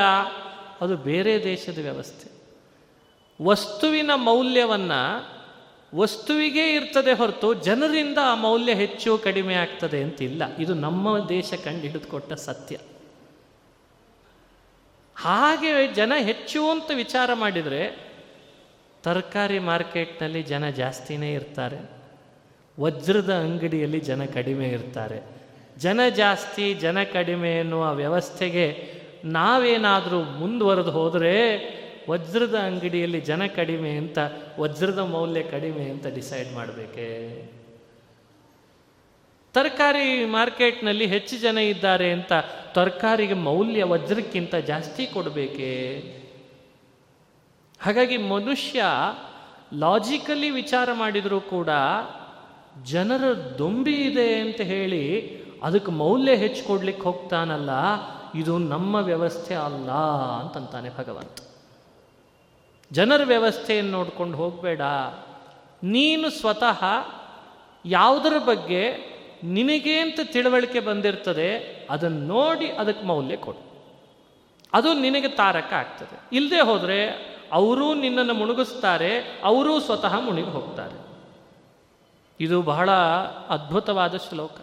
[0.81, 2.33] ಅದು ಬೇರೆ ದೇಶದ ವ್ಯವಸ್ಥೆ.
[3.41, 5.33] ವಸ್ತುವಿನ ಮೌಲ್ಯವನ್ನು
[5.95, 10.57] ವಸ್ತುವಿಗೆ ಇರ್ತದೆ ಹೊರತು ಜನರಿಂದ ಆ ಮೌಲ್ಯ ಹೆಚ್ಚು ಕಡಿಮೆ ಆಗ್ತದೆ ಅಂತಿಲ್ಲ.
[10.57, 12.77] ಇದು ನಮ್ಮ ದೇಶ ಕಂಡು ಹಿಡಿದುಕೊಟ್ಟ ಸತ್ಯ.
[15.15, 18.13] ಹಾಗೆ ಜನ ಹೆಚ್ಚು ಅಂತ ವಿಚಾರ ಮಾಡಿದರೆ
[19.03, 21.91] ತರಕಾರಿ ಮಾರ್ಕೆಟ್ನಲ್ಲಿ ಜನ ಜಾಸ್ತಿನೇ ಇರ್ತಾರೆ.
[22.79, 25.42] ವಜ್ರದ ಅಂಗಡಿಯಲ್ಲಿ ಜನ ಕಡಿಮೆ ಇರ್ತಾರೆ.
[25.77, 28.93] ಜನ ಜಾಸ್ತಿ, ಜನ ಕಡಿಮೆ ಎನ್ನುವ ವ್ಯವಸ್ಥೆಗೆ
[29.25, 31.57] ನಾವೇನಾದರೂ ಮುಂದುವರೆದು ಹೋದರೆ
[32.09, 34.17] ವಜ್ರದ ಅಂಗಡಿಯಲ್ಲಿ ಜನ ಕಡಿಮೆ ಅಂತ,
[34.59, 37.41] ವಜ್ರದ ಮೌಲ್ಯ ಕಡಿಮೆ ಅಂತ ಡಿಸೈಡ್ ಮಾಡಬೇಕೆ?
[39.53, 42.33] ತರಕಾರಿ ಮಾರ್ಕೆಟ್ನಲ್ಲಿ ಹೆಚ್ಚು ಜನ ಇದ್ದಾರೆ ಅಂತ
[42.73, 45.99] ತರಕಾರಿಗೆ ಮೌಲ್ಯ ವಜ್ರಕ್ಕಿಂತ ಜಾಸ್ತಿ ಕೊಡಬೇಕೆ?
[47.79, 48.83] ಹಾಗಾಗಿ ಮನುಷ್ಯ
[49.73, 51.69] ಲಾಜಿಕಲಿ ವಿಚಾರ ಮಾಡಿದರೂ ಕೂಡ
[52.83, 57.69] ಜನರ ದೊಂಬಿ ಇದೆ ಅಂತ ಹೇಳಿ ಅದಕ್ಕೆ ಮೌಲ್ಯ ಹೆಚ್ಚು ಕೊಡ್ಲಿಕ್ಕೆ ಹೋಗ್ತಾನಲ್ಲ,
[58.35, 59.91] ಇದು ನಮ್ಮ ವ್ಯವಸ್ಥೆ ಅಲ್ಲ
[60.41, 61.39] ಅಂತಂತಾನೆ ಭಗವಂತ.
[62.91, 64.81] ಜನರ ವ್ಯವಸ್ಥೆಯನ್ನು ನೋಡ್ಕೊಂಡು ಹೋಗಬೇಡ.
[65.83, 66.83] ನೀನು ಸ್ವತಃ
[67.85, 71.57] ಯಾವುದರ ಬಗ್ಗೆ ನಿನಗೆ ಅಂತ ತಿಳುವಳಿಕೆ ಬಂದಿರ್ತದೆ,
[71.89, 73.73] ಅದನ್ನು ನೋಡಿ ಅದಕ್ಕೆ ಮೌಲ್ಯ ಕೊಡು.
[74.73, 76.19] ಅದು ನಿನಗೆ ತಾರಕ ಆಗ್ತದೆ.
[76.31, 77.07] ಇಲ್ಲದೆ ಹೋದರೆ
[77.51, 81.03] ಅವರೂ ನಿನ್ನನ್ನು ಮುಣುಗಿಸ್ತಾರೆ, ಅವರೂ ಸ್ವತಃ ಮುಳುಗಿ ಹೋಗ್ತಾರೆ.
[82.39, 82.91] ಇದು ಬಹಳ
[83.49, 84.55] ಅದ್ಭುತವಾದ ಶ್ಲೋಕ.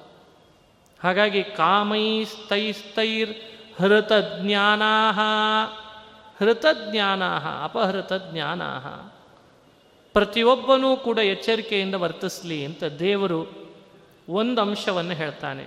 [1.03, 3.35] ಹಾಗಾಗಿ ಕಾಮೈಸ್ತೈಸ್ತೈರ್
[3.83, 5.13] ಹೃತ ಜ್ಞಾನಾ
[6.39, 7.23] ಹೃತ ಜ್ಞಾನ
[7.65, 8.63] ಅಪಹೃತ ಜ್ಞಾನ
[10.13, 13.71] ಪ್ರತಿಯೊಬ್ಬನೂ ಕೂಡ ಎಚ್ಚರಿಕೆಯಿಂದ ವರ್ತಿಸಲಿ ಅಂತ ದೇವರು
[14.29, 15.67] ಒಂದು ಅಂಶವನ್ನು ಹೇಳ್ತಾನೆ.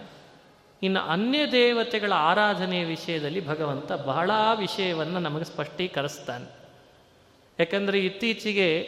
[0.84, 6.52] ಇನ್ನು ಅನ್ಯ ದೇವತೆಗಳ ಆರಾಧನೆಯ ವಿಷಯದಲ್ಲಿ ಭಗವಂತ ಬಹಳ ವಿಷಯವನ್ನು ನಮಗೆ ಸ್ಪಷ್ಟೀಕರಿಸ್ತಾನೆ.
[7.60, 8.88] ಯಾಕಂದರೆ ಇತ್ತೀಚೆಗೆ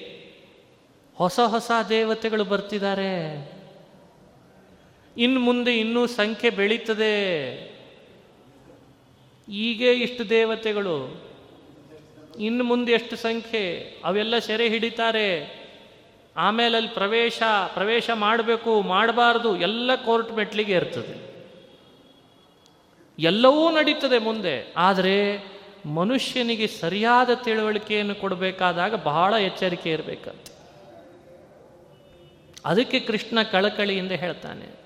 [1.16, 3.55] ಹೊಸ ಹೊಸ ದೇವತೆಗಳು ಬರ್ತಿದ್ದಾರೆ.
[5.18, 7.56] ಇನ್ನು ಮುಂದೆ ಇನ್ನೂ ಸಂಖ್ಯೆ ಬೆಳೀತದೆ.
[9.50, 11.26] ಈಗೇ ಇಷ್ಟು ದೇವತೆಗಳು.
[12.40, 13.98] ಇನ್ನು ಮುಂದೆ ಎಷ್ಟು ಸಂಖ್ಯೆ?
[14.06, 15.56] ಅವೆಲ್ಲ ಸೆರೆ ಹಿಡಿತಾರೆ.
[16.38, 21.26] ಆಮೇಲೆ ಅಲ್ಲಿ ಪ್ರವೇಶ ಪ್ರವೇಶ ಮಾಡಬೇಕು, ಮಾಡಬಾರ್ದು, ಎಲ್ಲ ಕೋರ್ಟ್ ಮೆಟ್ಲಿಗೆ ಇರ್ತದೆ
[23.20, 24.74] ಎಲ್ಲವೂ ನಡೀತದೆ ಮುಂದೆ.
[24.78, 25.48] ಆದರೆ
[25.86, 30.48] ಮನುಷ್ಯನಿಗೆ ಸರಿಯಾದ ತಿಳುವಳಿಕೆಯನ್ನು ಕೊಡಬೇಕಾದಾಗ ಬಹಳ ಎಚ್ಚರಿಕೆ ಇರಬೇಕಂತ.
[32.66, 34.85] ಅದಕ್ಕೆ ಕೃಷ್ಣ ಕಳಕಳಿಯಿಂದ ಹೇಳ್ತಾನೆ.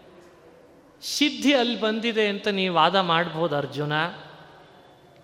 [1.01, 3.93] ಸಿದ್ಧಿ ಅಲ್ಲಿ ಬಂದಿದೆ ಅಂತ ನೀವು ವಾದ ಮಾಡ್ಬೋದು ಅರ್ಜುನ.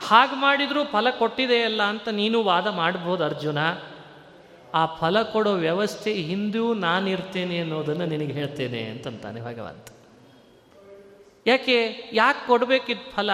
[0.07, 3.57] ಹಾಗೆ ಮಾಡಿದರೂ ಫಲ ಕೊಟ್ಟಿದೆಯಲ್ಲ ಅಂತ ನೀನು ವಾದ ಮಾಡ್ಬೋದು ಅರ್ಜುನ.
[4.73, 9.87] ಆ ಫಲ ಕೊಡೋ ವ್ಯವಸ್ಥೆ ಹಿಂದೂ ನಾನಿರ್ತೇನೆ ಅನ್ನೋದನ್ನು ನಿನಗೆ ಹೇಳ್ತೇನೆ ಅಂತಂತಾನೆ ಭಗವಂತ.
[11.47, 12.09] ಯಾಕೆ?
[12.13, 13.29] ಯಾಕೆ ಕೊಡಬೇಕಿತ್ತು ಫಲ?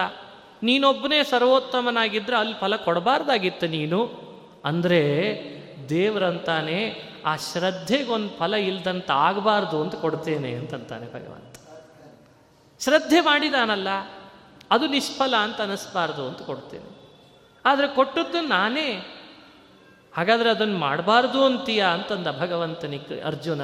[0.62, 4.22] ನೀನೊಬ್ಬನೇ ಸರ್ವೋತ್ತಮನಾಗಿದ್ದರೆ ಅಲ್ಲಿ ಫಲ ಕೊಡಬಾರ್ದಾಗಿತ್ತು ನೀನು.
[4.64, 5.00] ಅಂದರೆ
[5.88, 11.61] ದೇವರಂತಾನೆ ಆ ಶ್ರದ್ಧೆಗೊಂದು ಫಲ ಇಲ್ದಂತ ಆಗಬಾರ್ದು ಅಂತ ಕೊಡ್ತೇನೆ ಅಂತಂತಾನೆ ಭಗವಂತ.
[12.84, 13.88] ಶ್ರದ್ಧೆ ಮಾಡಿದಾನಲ್ಲ,
[14.70, 17.02] ಅದು ನಿಷ್ಫಲ ಅಂತ ಅನ್ನಿಸ್ಬಾರ್ದು ಅಂತ ಕೊಡ್ತೇನೆ.
[17.64, 19.18] ಆದರೆ ಕೊಟ್ಟದ್ದು ನಾನೇ.
[20.16, 23.60] ಹಾಗಾದರೆ ಅದನ್ನು ಮಾಡಬಾರ್ದು ಅಂತೀಯ ಅಂತಂದ ಭಗವಂತನಿಗೆ ಅರ್ಜುನ,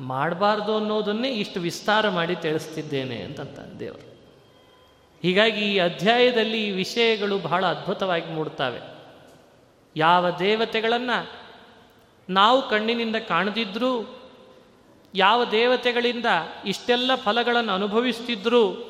[0.00, 4.08] ಮಾಡಬಾರ್ದು ಅನ್ನೋದನ್ನೇ ಇಷ್ಟು ವಿಸ್ತಾರ ಮಾಡಿ ತಿಳಿಸ್ತಿದ್ದೇನೆ ಅಂತಂತ ದೇವರು.
[5.22, 8.80] ಹೀಗಾಗಿ ಈ ಅಧ್ಯಾಯದಲ್ಲಿ ಈ ವಿಷಯಗಳು ಬಹಳ ಅದ್ಭುತವಾಗಿ ಮೂಡ್ತವೆ.
[9.96, 11.48] ಯಾವ ದೇವತೆಗಳನ್ನು
[12.28, 14.17] ನಾವು ಕಣ್ಣಿನಿಂದ ಕಾಣದಿದ್ರೂ
[15.14, 16.26] ಯಾವ ದೇವತೆಗಳಿಂದ
[16.64, 18.88] ಇಷ್ಟೆಲ್ಲ ಫಲಗಳನ್ನು ಅನುಭವಿಸ್ತಿದ್ರು,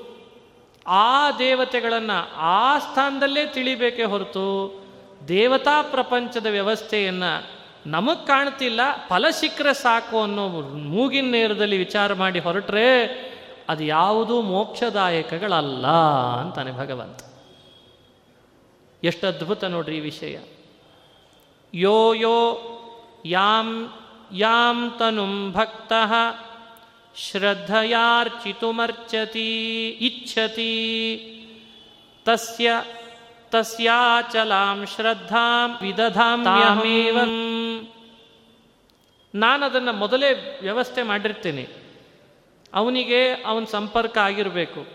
[0.87, 4.85] ಆ ದೇವತೆಗಳನ್ನು ಆ ಸ್ಥಾನದಲ್ಲೇ ತಿಳಿಬೇಕೇ ಹೊರತು
[5.29, 13.07] ದೇವತಾ ಪ್ರಪಂಚದ ವ್ಯವಸ್ಥೆಯನ್ನು ನಮಗೆ ಕಾಣ್ತಿಲ್ಲ, ಫಲ ಸಿಕ್ಕರೆ ಸಾಕು ಅನ್ನೋ ಮೂಗಿನ ನೇರದಲ್ಲಿ ವಿಚಾರ ಮಾಡಿ ಹೊರಟ್ರೆ
[13.69, 15.87] ಅದು ಯಾವುದೂ ಮೋಕ್ಷದಾಯಕಗಳಲ್ಲ
[16.41, 17.21] ಅಂತಾನೆ ಭಗವಂತ.
[19.05, 20.39] ಎಷ್ಟು ಅದ್ಭುತ ನೋಡ್ರಿ ಈ ವಿಷಯ.
[21.75, 22.37] ಯೋ ಯೋ
[23.25, 23.93] ಯಾಂ
[24.33, 25.93] ಯಾಂ ತನುಂ ಭಕ್ತ,
[27.17, 31.35] ಶ್ರದ್ಧಯಾರ್ಚಿತುಮರ್ಚತಿ, ಇಚ್ಛತಿ.
[32.25, 32.85] ತಸ್ಯ,
[33.51, 37.19] ತಸ್ಯಾಚಲಾಂ ಶ್ರದ್ಧಾಂ ವಿದಧಾಮ್ಯಹಮೇವ
[39.35, 41.67] ನಾನು ಅದನ್ನು ಮೊದಲೇ ವ್ಯವಸ್ಥೆ ಮಾಡಿರ್ತೀನಿ.
[42.75, 44.87] ಅವನಿಗೆ ಅವನ ಸಂಪರ್ಕ ಆಗಿರಬೇಕು.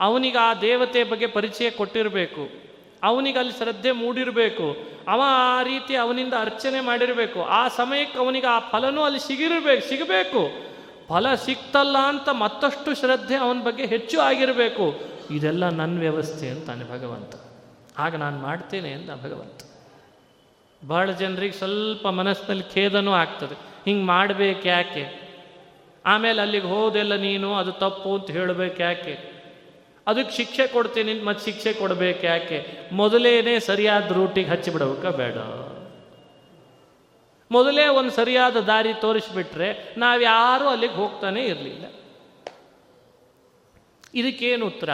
[0.00, 2.69] ಅವನಿಗೆ ಆ ದೇವತೆ ಬಗ್ಗೆ ಪರಿಚಯ ಕೊಟ್ಟಿರಬೇಕು.
[3.02, 4.76] ಅವನಿಗೆ ಅಲ್ಲಿ ಶ್ರದ್ಧೆ ಮೂಡಿರಬೇಕು.
[5.08, 7.42] ಅವ ಆ ರೀತಿ ಅವನಿಂದ ಅರ್ಚನೆ ಮಾಡಿರಬೇಕು.
[7.42, 10.70] ಆ ಸಮಯಕ್ಕೆ ಅವನಿಗೆ ಆ ಫಲನೂ ಅಲ್ಲಿ ಸಿಗಿರಬೇಕು ಸಿಗಬೇಕು.
[11.08, 15.00] ಫಲ ಸಿಕ್ತಲ್ಲ ಅಂತ ಮತ್ತಷ್ಟು ಶ್ರದ್ಧೆ ಅವನ ಬಗ್ಗೆ ಹೆಚ್ಚು ಆಗಿರಬೇಕು.
[15.30, 17.34] ಇದೆಲ್ಲ ನನ್ನ ವ್ಯವಸ್ಥೆ ಅಂತಾನೆ ಭಗವಂತ.
[17.98, 19.60] ಆಗ ನಾನು ಮಾಡ್ತೇನೆ ಅಂತ ಭಗವಂತ.
[20.86, 23.54] ಬಹಳ ಜನರಿಗೆ ಸ್ವಲ್ಪ ಮನಸ್ಸಿನಲ್ಲಿ ಖೇದನೂ ಆಗ್ತದೆ.
[23.84, 25.30] ಹಿಂಗೆ ಮಾಡಬೇಕು ಯಾಕೆ?
[26.06, 29.39] ಆಮೇಲೆ ಅಲ್ಲಿಗೆ ಹೋದೆಲ್ಲ ನೀನು, ಅದು ತಪ್ಪು ಅಂತ ಹೇಳಬೇಕು ಯಾಕೆ?
[30.06, 32.88] ಅದಕ್ಕೆ ಶಿಕ್ಷೆ ಕೊಡ್ತೀನಿ ಮತ್ತು ಶಿಕ್ಷೆ ಕೊಡಬೇಕು ಯಾಕೆ?
[32.92, 35.36] ಮೊದಲೇನೆ ಸರಿಯಾದ ರೂಟಿಗೆ ಹಚ್ಚಿಬಿಡಬೇಕ ಬೇಡ.
[37.52, 41.84] ಮೊದಲೇ ಒಂದು ಸರಿಯಾದ ದಾರಿ ತೋರಿಸ್ಬಿಟ್ರೆ ನಾವ್ಯಾರೂ ಅಲ್ಲಿಗೆ ಹೋಗ್ತಾನೆ ಇರಲಿಲ್ಲ.
[44.14, 44.90] ಇದಕ್ಕೇನು ಉತ್ತರ?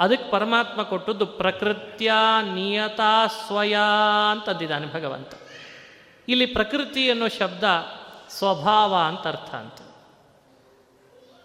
[0.00, 2.12] ಅದಕ್ಕೆ ಪರಮಾತ್ಮ ಕೊಟ್ಟದ್ದು ಪ್ರಕೃತ್ಯ
[2.54, 3.76] ನಿಯತಾ ಸ್ವಯ
[4.30, 5.32] ಅಂತಂದಿದ್ದಾನೆ ಭಗವಂತ.
[6.28, 7.64] ಇಲ್ಲಿ ಪ್ರಕೃತಿ ಅನ್ನೋ ಶಬ್ದ
[8.28, 9.74] ಸ್ವಭಾವ ಅಂತ ಅರ್ಥ ಅಂತ.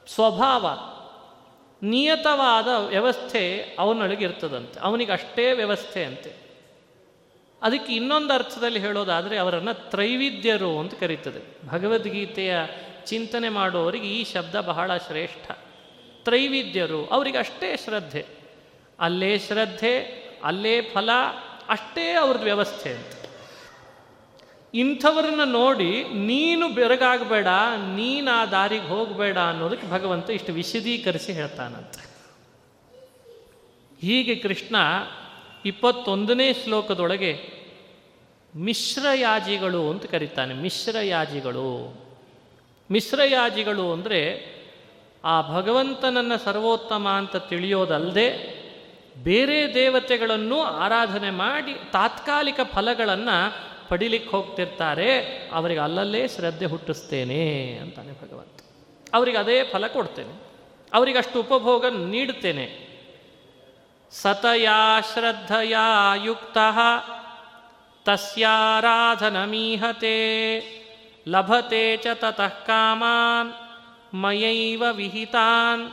[0.07, 0.69] ಸ್ವಭಾವ.
[1.84, 6.47] ನಿಯತವಾದ ವ್ಯವಸ್ಥೆ ಅವನೊಳಗೆ ಇರ್ತದಂತೆ ಅವನಿಗೆ ಅಷ್ಟೇ ವ್ಯವಸ್ಥೆ ಅಂತೆ.
[7.61, 11.67] ಅದಕ್ಕೆ ಇನ್ನೊಂದು ಅರ್ಥದಲ್ಲಿ ಹೇಳೋದಾದರೆ ಅವರನ್ನು ತ್ರೈವಿದ್ಯರು ಅಂತ ಕರೀತದೆ.
[11.67, 12.57] ಭಗವದ್ಗೀತೆಯ
[13.05, 15.51] ಚಿಂತನೆ ಮಾಡುವವರಿಗೆ ಈ ಶಬ್ದ ಬಹಳ ಶ್ರೇಷ್ಠ.
[16.23, 18.25] ತ್ರೈವಿದ್ಯರು ಅವರಿಗೆ ಅಷ್ಟೇ ಶ್ರದ್ಧೆ.
[18.99, 19.99] ಅಲ್ಲೇ ಶ್ರದ್ಧೆ,
[20.43, 21.09] ಅಲ್ಲೇ ಫಲ,
[21.69, 23.16] ಅಷ್ಟೇ ಅವ್ರದ್ದು ವ್ಯವಸ್ಥೆ ಅಂತ.
[24.78, 27.47] ಇಂಥವ್ರನ್ನ ನೋಡಿ ನೀನು ಬೆರಗಾಗಬೇಡ,
[27.95, 32.01] ನೀನು ಆ ದಾರಿಗೆ ಹೋಗಬೇಡ ಅನ್ನೋದಕ್ಕೆ ಭಗವಂತ ಇಷ್ಟು ವಿಶದೀಕರಿಸಿ ಹೇಳ್ತಾನಂತೆ.
[34.01, 34.75] ಹೀಗೆ ಕೃಷ್ಣ
[35.65, 37.32] ಇಪ್ಪತ್ತೊಂದನೇ ಶ್ಲೋಕದೊಳಗೆ
[38.55, 41.71] ಮಿಶ್ರಯಾಜಿಗಳು ಅಂತ ಕರೀತಾನೆ, ಮಿಶ್ರಯಾಜಿಗಳು.
[42.91, 44.21] ಮಿಶ್ರಯಾಜಿಗಳು ಅಂದರೆ
[45.23, 48.28] ಆ ಭಗವಂತನನ್ನು ಸರ್ವೋತ್ತಮ ಅಂತ ತಿಳಿಯೋದಲ್ಲದೆ
[49.23, 53.38] ಬೇರೆ ದೇವತೆಗಳನ್ನು ಆರಾಧನೆ ಮಾಡಿ ತಾತ್ಕಾಲಿಕ ಫಲಗಳನ್ನು
[53.89, 55.09] ಪಡಿಲಿಕ್ಕೆ ಹೋಗ್ತಿರ್ತಾರೆ,
[55.53, 57.43] ಅವರಿಗೆ ಅಲ್ಲಲ್ಲೇ ಶ್ರದ್ಧೆ ಹುಟ್ಟಿಸ್ತೇನೆ
[57.81, 58.57] ಅಂತಾನೆ ಭಗವಂತ.
[59.13, 60.33] ಅವರಿಗೆ ಅದೇ ಫಲ ಕೊಡ್ತೇನೆ.
[60.93, 62.65] ಅವರಿಗೆ ಅಷ್ಟು ಉಪಭೋಗ ನೀಡ್ತೇನೆ
[64.11, 66.57] ಸತಯಾ ಶ್ರದ್ಧಯಾ ಯುಕ್ತ
[68.05, 69.27] ತಸ್ಯಾರಾಧನಮೀಹತೆ
[71.27, 73.49] ಲಭತೆ ಚ ತತಃ ಕಾಮಾನ್
[74.15, 75.83] ಮಯೈವ ವಿಹಿತಾನ್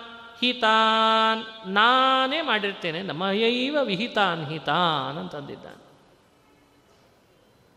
[0.41, 5.84] ಹಿತಾನ್ ನಾನೇ ಮಾಡಿರ್ತೇನೆ ಮಯೈವ ವಿಹಿತಾನ್ ಹಿತಾನ್ ಅಂತಂದಿದ್ದಾನೆ.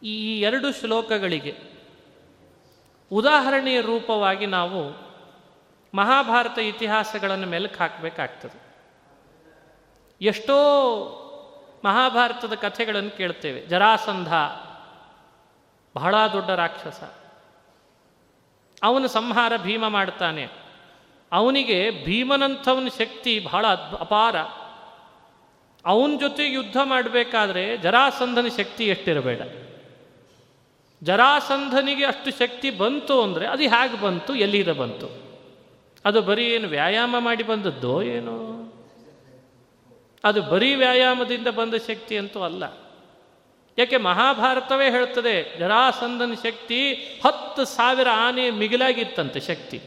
[0.04, 1.56] ಈ ಎರಡು ಶ್ಲೋಕಗಳಿಗೆ
[3.12, 5.08] ಉದಾಹರಣೆಯ ರೂಪವಾಗಿ ನಾವು
[5.93, 8.68] ಮಹಾಭಾರತ ಇತಿಹಾಸಗಳನ್ನು ಮೆಲುಕು ಹಾಕಬೇಕಾಗ್ತದೆ.
[10.22, 10.54] ಎಷ್ಟೋ
[11.86, 13.62] ಮಹಾಭಾರತದ ಕಥೆಗಳನ್ನು ಕೇಳ್ತೇವೆ.
[13.62, 14.34] ಜರಾಸಂಧ,
[15.95, 17.04] ಬಹಳ ದೊಡ್ಡ ರಾಕ್ಷಸ.
[18.84, 20.48] ಅವನು ಸಂಹಾರ ಭೀಮ ಮಾಡ್ತಾನೆ.
[21.32, 23.68] ಅವನಿಗೆ ಭೀಮನಂಥವನ ಶಕ್ತಿ ಬಹಳ
[24.00, 24.39] ಅಪಾರ.
[25.86, 29.41] ಅವನ ಜೊತೆ ಯುದ್ಧ ಮಾಡಬೇಕಾದ್ರೆ ಜರಾಸಂಧನ ಶಕ್ತಿ ಎಷ್ಟಿರಬೇಡ.
[31.04, 34.36] ಜರಾಸಂಧನಿಗೆ ಅಷ್ಟು ಶಕ್ತಿ ಬಂತು ಅಂದರೆ ಅದು ಹೇಗೆ ಬಂತು?
[34.36, 35.28] ಎಲ್ಲಿರ ಬಂತು?
[36.06, 38.54] ಅದು ಬರೀ ಏನು ವ್ಯಾಯಾಮ ಮಾಡಿ ಬಂದದ್ದೋ ಏನೋ?
[40.24, 42.64] ಅದು ಬರೀ ವ್ಯಾಯಾಮದಿಂದ ಬಂದ ಶಕ್ತಿ ಅಂತೂ ಅಲ್ಲ.
[43.78, 46.93] ಯಾಕೆ ಮಹಾಭಾರತವೇ ಹೇಳ್ತದೆ, ಜರಾಸಂಧನ ಶಕ್ತಿ
[47.26, 49.82] ಹತ್ತು ಸಾವಿರ ಆನೆ ಮಿಗಿಲಾಗಿತ್ತಂತೆ ಶಕ್ತಿ.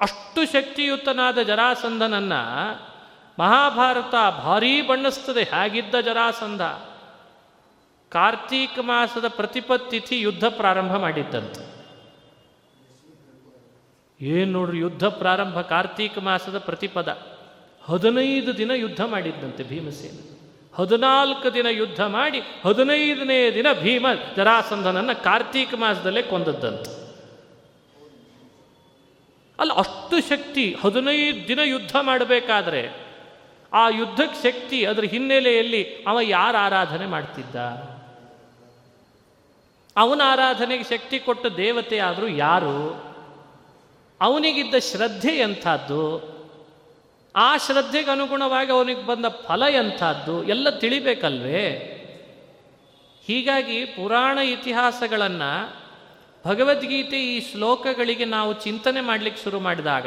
[0.00, 2.32] ಅಷ್ಟು ಶಕ್ತಿಯುತನಾದ ಜರಾಸಂಧನನ್ನ
[3.38, 6.60] ಮಹಾಭಾರತ ಭಾರೀ ಬಣ್ಣಿಸ್ತದೆ, ಹೇಗಿದ್ದ ಜರಾಸಂಧ?
[8.10, 11.80] ಕಾರ್ತೀಕ ಮಾಸದ ಪ್ರತಿಪತ್ತಿಥಿ ಯುದ್ಧ ಪ್ರಾರಂಭ ಮಾಡಿದ್ದಂತೆ.
[14.20, 17.18] ಏನು ನೋಡ್ರಿ ಯುದ್ಧ ಪ್ರಾರಂಭ, ಕಾರ್ತೀಕ ಮಾಸದ ಪ್ರತಿಪದ.
[17.82, 20.38] ಹದಿನೈದು ದಿನ ಯುದ್ಧ ಮಾಡಿದ್ದಂತೆ ಭೀಮಸೇನ.
[20.74, 24.06] ಹದಿನಾಲ್ಕು ದಿನ ಯುದ್ಧ ಮಾಡಿ ಹದಿನೈದನೇ ದಿನ ಭೀಮ
[24.36, 26.90] ಜರಾಸಂಧನನ್ನು ಕಾರ್ತೀಕ ಮಾಸದಲ್ಲೇ ಕೊಂದದ್ದಂತೆ.
[29.60, 33.10] ಅಲ್ಲ, ಅಷ್ಟು ಶಕ್ತಿ ಹದಿನೈದು ದಿನ ಯುದ್ಧ ಮಾಡಬೇಕಾದ್ರೆ
[33.72, 37.56] ಆ ಯುದ್ಧಕ್ಕೆ ಶಕ್ತಿ ಅದರ ಹಿನ್ನೆಲೆಯಲ್ಲಿ ಅವ ಯಾರು ಆರಾಧನೆ ಮಾಡ್ತಿದ್ದ?
[39.96, 43.10] ಅವನ ಆರಾಧನೆಗೆ ಶಕ್ತಿ ಕೊಟ್ಟ ದೇವತೆ ಆದರೂ ಯಾರು?
[44.20, 46.30] ಅವನಿಗಿದ್ದ ಶ್ರದ್ಧೆ ಎಂಥದ್ದು?
[47.36, 50.44] ಆ ಶ್ರದ್ಧೆಗೆ ಅನುಗುಣವಾಗಿ ಅವನಿಗೆ ಬಂದ ಫಲ ಎಂಥದ್ದು?
[50.44, 51.96] ಎಲ್ಲ ತಿಳಿಬೇಕಲ್ವೇ?
[53.26, 55.76] ಹೀಗಾಗಿ ಪುರಾಣ ಇತಿಹಾಸಗಳನ್ನು
[56.46, 60.06] ಭಗವದ್ಗೀತೆ ಈ ಶ್ಲೋಕಗಳಿಗೆ ನಾವು ಚಿಂತನೆ ಮಾಡಲಿಕ್ಕೆ ಶುರು ಮಾಡಿದಾಗ,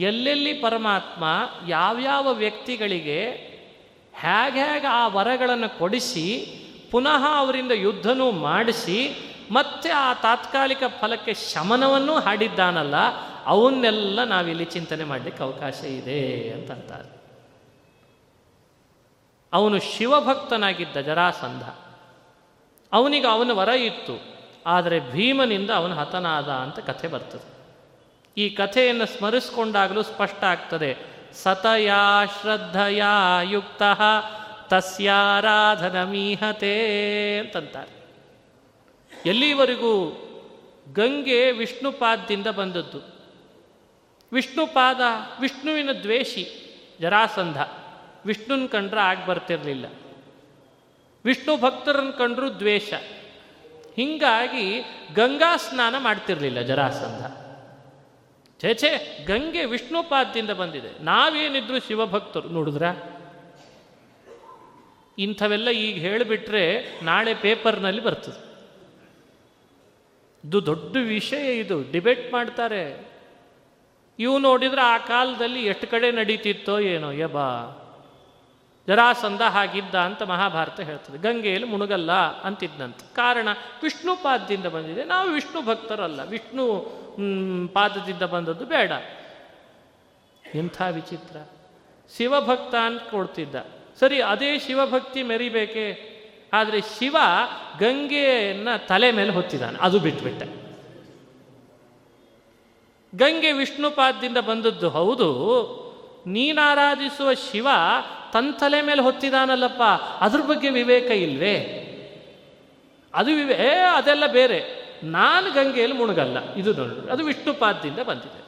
[0.00, 1.24] ಎಲ್ಲೆಲ್ಲಿ ಪರಮಾತ್ಮ
[1.68, 3.20] ಯಾವ್ಯಾವ ವ್ಯಕ್ತಿಗಳಿಗೆ
[4.14, 6.56] ಹೇಗೆ ಹೇಗೆ ಆ ವರಗಳನ್ನು ಕೊಡಿಸಿ
[6.90, 8.98] ಪುನಃ ಅವರಿಂದ ಯುದ್ಧನೂ ಮಾಡಿಸಿ
[9.50, 12.96] ಮತ್ತೆ ಆ ತಾತ್ಕಾಲಿಕ ಫಲಕ್ಕೆ ಶಮನವನ್ನು ಹಾಡಿದ್ದಾನಲ್ಲ,
[13.46, 16.20] ಅವನ್ನೆಲ್ಲ ನಾವಿಲ್ಲಿ ಚಿಂತನೆ ಮಾಡಲಿಕ್ಕೆ ಅವಕಾಶ ಇದೆ
[16.50, 17.10] ಅಂತಂತಾರೆ.
[19.52, 21.64] ಅವನು ಶಿವಭಕ್ತನಾಗಿದ್ದ ಜರಾಸಂಧ.
[22.92, 24.16] ಅವನಿಗೆ ಅವನ ವರ ಇತ್ತು,
[24.66, 27.46] ಆದರೆ ಭೀಮನಿಂದ ಅವನು ಹತನಾದ ಅಂತ ಕಥೆ ಬರ್ತದೆ.
[28.36, 30.90] ಈ ಕಥೆಯನ್ನು ಸ್ಮರಿಸಿಕೊಂಡಾಗಲೂ ಸ್ಪಷ್ಟ ಆಗ್ತದೆ,
[31.34, 32.02] ಸತಯಾ
[32.36, 33.82] ಶ್ರದ್ಧಯಾ ಯುಕ್ತ
[34.70, 38.00] ತಸ್ಯಾರಾಧನ ಮೀಹತೆ ಅಂತಂತಾರೆ.
[39.26, 40.10] ಎಲ್ಲಿವರೆಗೂ
[40.92, 43.20] ಗಂಗೆ ವಿಷ್ಣುಪಾದದಿಂದ ಬಂದದ್ದು?
[44.32, 45.00] ವಿಷ್ಣುಪಾದ,
[45.40, 46.66] ವಿಷ್ಣುವಿನ ದ್ವೇಷಿ,
[47.00, 47.56] ಜರಾಸಂಧ.
[48.26, 49.86] ವಿಷ್ಣುನ್ ಕಂಡ್ರೆ ಆಗಿ ಬರ್ತಿರಲಿಲ್ಲ.
[51.24, 52.92] ವಿಷ್ಣು ಭಕ್ತರನ್ನು ಕಂಡ್ರು ದ್ವೇಷ.
[53.96, 54.80] ಹೀಗಾಗಿ
[55.14, 57.26] ಗಂಗಾ ಸ್ನಾನ ಮಾಡ್ತಿರ್ಲಿಲ್ಲ ಜರಾಸಂಧ.
[58.60, 61.04] ಛೇ ಛೇ, ಗಂಗೆ ವಿಷ್ಣುಪಾದದಿಂದ ಬಂದಿದೆ.
[61.04, 62.84] ನಾವೇನಿದ್ರು ಶಿವಭಕ್ತರು ನೋಡಿದ್ರ?
[65.22, 68.50] ಇಂಥವೆಲ್ಲ ಈಗ ಹೇಳಿಬಿಟ್ರೆ ನಾಳೆ ಪೇಪರ್ನಲ್ಲಿ ಬರ್ತದೆ.
[70.44, 73.08] ಇದು ದೊಡ್ಡ ವಿಷಯ ಇದು, ಡಿಬೇಟ್ ಮಾಡ್ತಾರೆ.
[74.18, 77.76] ಇವು ನೋಡಿದ್ರೆ ಆ ಕಾಲದಲ್ಲಿ ಎಷ್ಟು ಕಡೆ ನಡೀತಿತ್ತೋ ಏನೋ ಯಬಾ
[78.88, 81.18] ಜರಾಸಂಧ ಹಾಗಿದ್ದ ಅಂತ ಮಹಾಭಾರತ ಹೇಳ್ತದೆ.
[81.18, 83.48] ಗಂಗೆಯಲ್ಲಿ ಮುಳುಗಲ್ಲ ಅಂತಿದ್ದಂತೆ ಕಾರಣ,
[83.82, 85.04] ವಿಷ್ಣು ಪಾದದಿಂದ ಬಂದಿದೆ.
[85.04, 86.20] ನಾವು ವಿಷ್ಣು ಭಕ್ತರಲ್ಲ.
[86.24, 86.92] ವಿಷ್ಣು
[87.74, 88.92] ಪಾದದಿಂದ ಬಂದದ್ದು ಬೇಡ.
[90.54, 91.36] ಇಂಥ ವಿಚಿತ್ರ.
[92.16, 93.79] ಶಿವಭಕ್ತ ಅಂತ ಕೊಡ್ತಿದ್ದ.
[94.00, 95.86] ಸರಿ, ಅದೇ ಶಿವಭಕ್ತಿ ಮೆರಿಬೇಕೆ?
[96.52, 97.16] ಆದರೆ ಶಿವ
[97.78, 100.46] ಗಂಗೆಯನ್ನು ತಲೆ ಮೇಲೆ ಹೊತ್ತಿದ್ದಾನೆ ಅದು ಬಿಟ್ಬಿಟ್ಟೆ.
[103.12, 105.28] ಗಂಗೆ ವಿಷ್ಣುಪಾದದಿಂದ ಬಂದದ್ದು ಹೌದು,
[106.26, 107.68] ನೀನಾರಾಧಿಸುವ ಶಿವ
[108.32, 109.82] ತನ್ನ ತಲೆ ಮೇಲೆ ಹೊತ್ತಿದಾನಲ್ಲಪ್ಪ,
[110.20, 111.56] ಅದ್ರ ಬಗ್ಗೆ ವಿವೇಕ ಇಲ್ವೇ?
[113.14, 114.60] ಅದು ವಿವೇ ಅದೆಲ್ಲ ಬೇರೆ.
[115.04, 118.40] ನಾನು ಗಂಗೆಯಲ್ಲಿ ಮುಣಗಲ್ಲ, ಇದು ನೋಡಿ, ಅದು ವಿಷ್ಣುಪಾದದಿಂದ ಬಂದಿದೆ.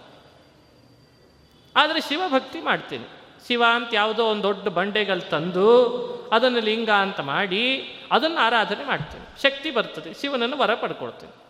[1.76, 3.08] ಆದರೆ ಶಿವಭಕ್ತಿ ಮಾಡ್ತೀನಿ.
[3.48, 9.42] ಶಿವ ಅಂತ ಯಾವುದೋ ಒಂದು ದೊಡ್ಡ ಬಂಡೆಗಲ್ಲಿ ತಂದು ಅದನ್ನು ಲಿಂಗ ಅಂತ ಮಾಡಿ ಅದನ್ನು ಆರಾಧನೆ ಮಾಡ್ತೇನೆ.
[9.42, 10.20] ಶಕ್ತಿ ಬರ್ತದೆ.
[10.20, 11.42] ಶಿವನನ್ನು ವರ ಪಡ್ಕೊಳ್ತೇನೆ.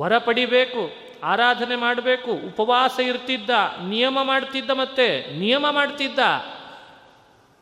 [0.00, 0.90] ವರ ಪಡಿಬೇಕು,
[1.24, 3.50] ಆರಾಧನೆ ಮಾಡಬೇಕು, ಉಪವಾಸ ಇರ್ತಿದ್ದ,
[3.88, 6.18] ನಿಯಮ ಮಾಡ್ತಿದ್ದ ಮತ್ತೆ, ನಿಯಮ ಮಾಡ್ತಿದ್ದ.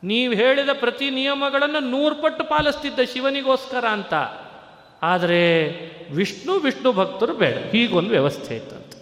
[0.03, 4.13] ನೀವು ಹೇಳಿದ ಪ್ರತಿ ನಿಯಮಗಳನ್ನು ನೂರು ಪಟ್ಟು ಪಾಲಿಸ್ತಿದ್ದ ಶಿವನಿಗೋಸ್ಕರ ಅಂತ.
[5.03, 5.63] ಆದರೆ
[6.11, 7.57] ವಿಷ್ಣು ವಿಷ್ಣು ಭಕ್ತರು ಬೇಡ.
[7.57, 8.97] ಹೀಗೊಂದು ವ್ಯವಸ್ಥೆ ಇತ್ತಂತೆ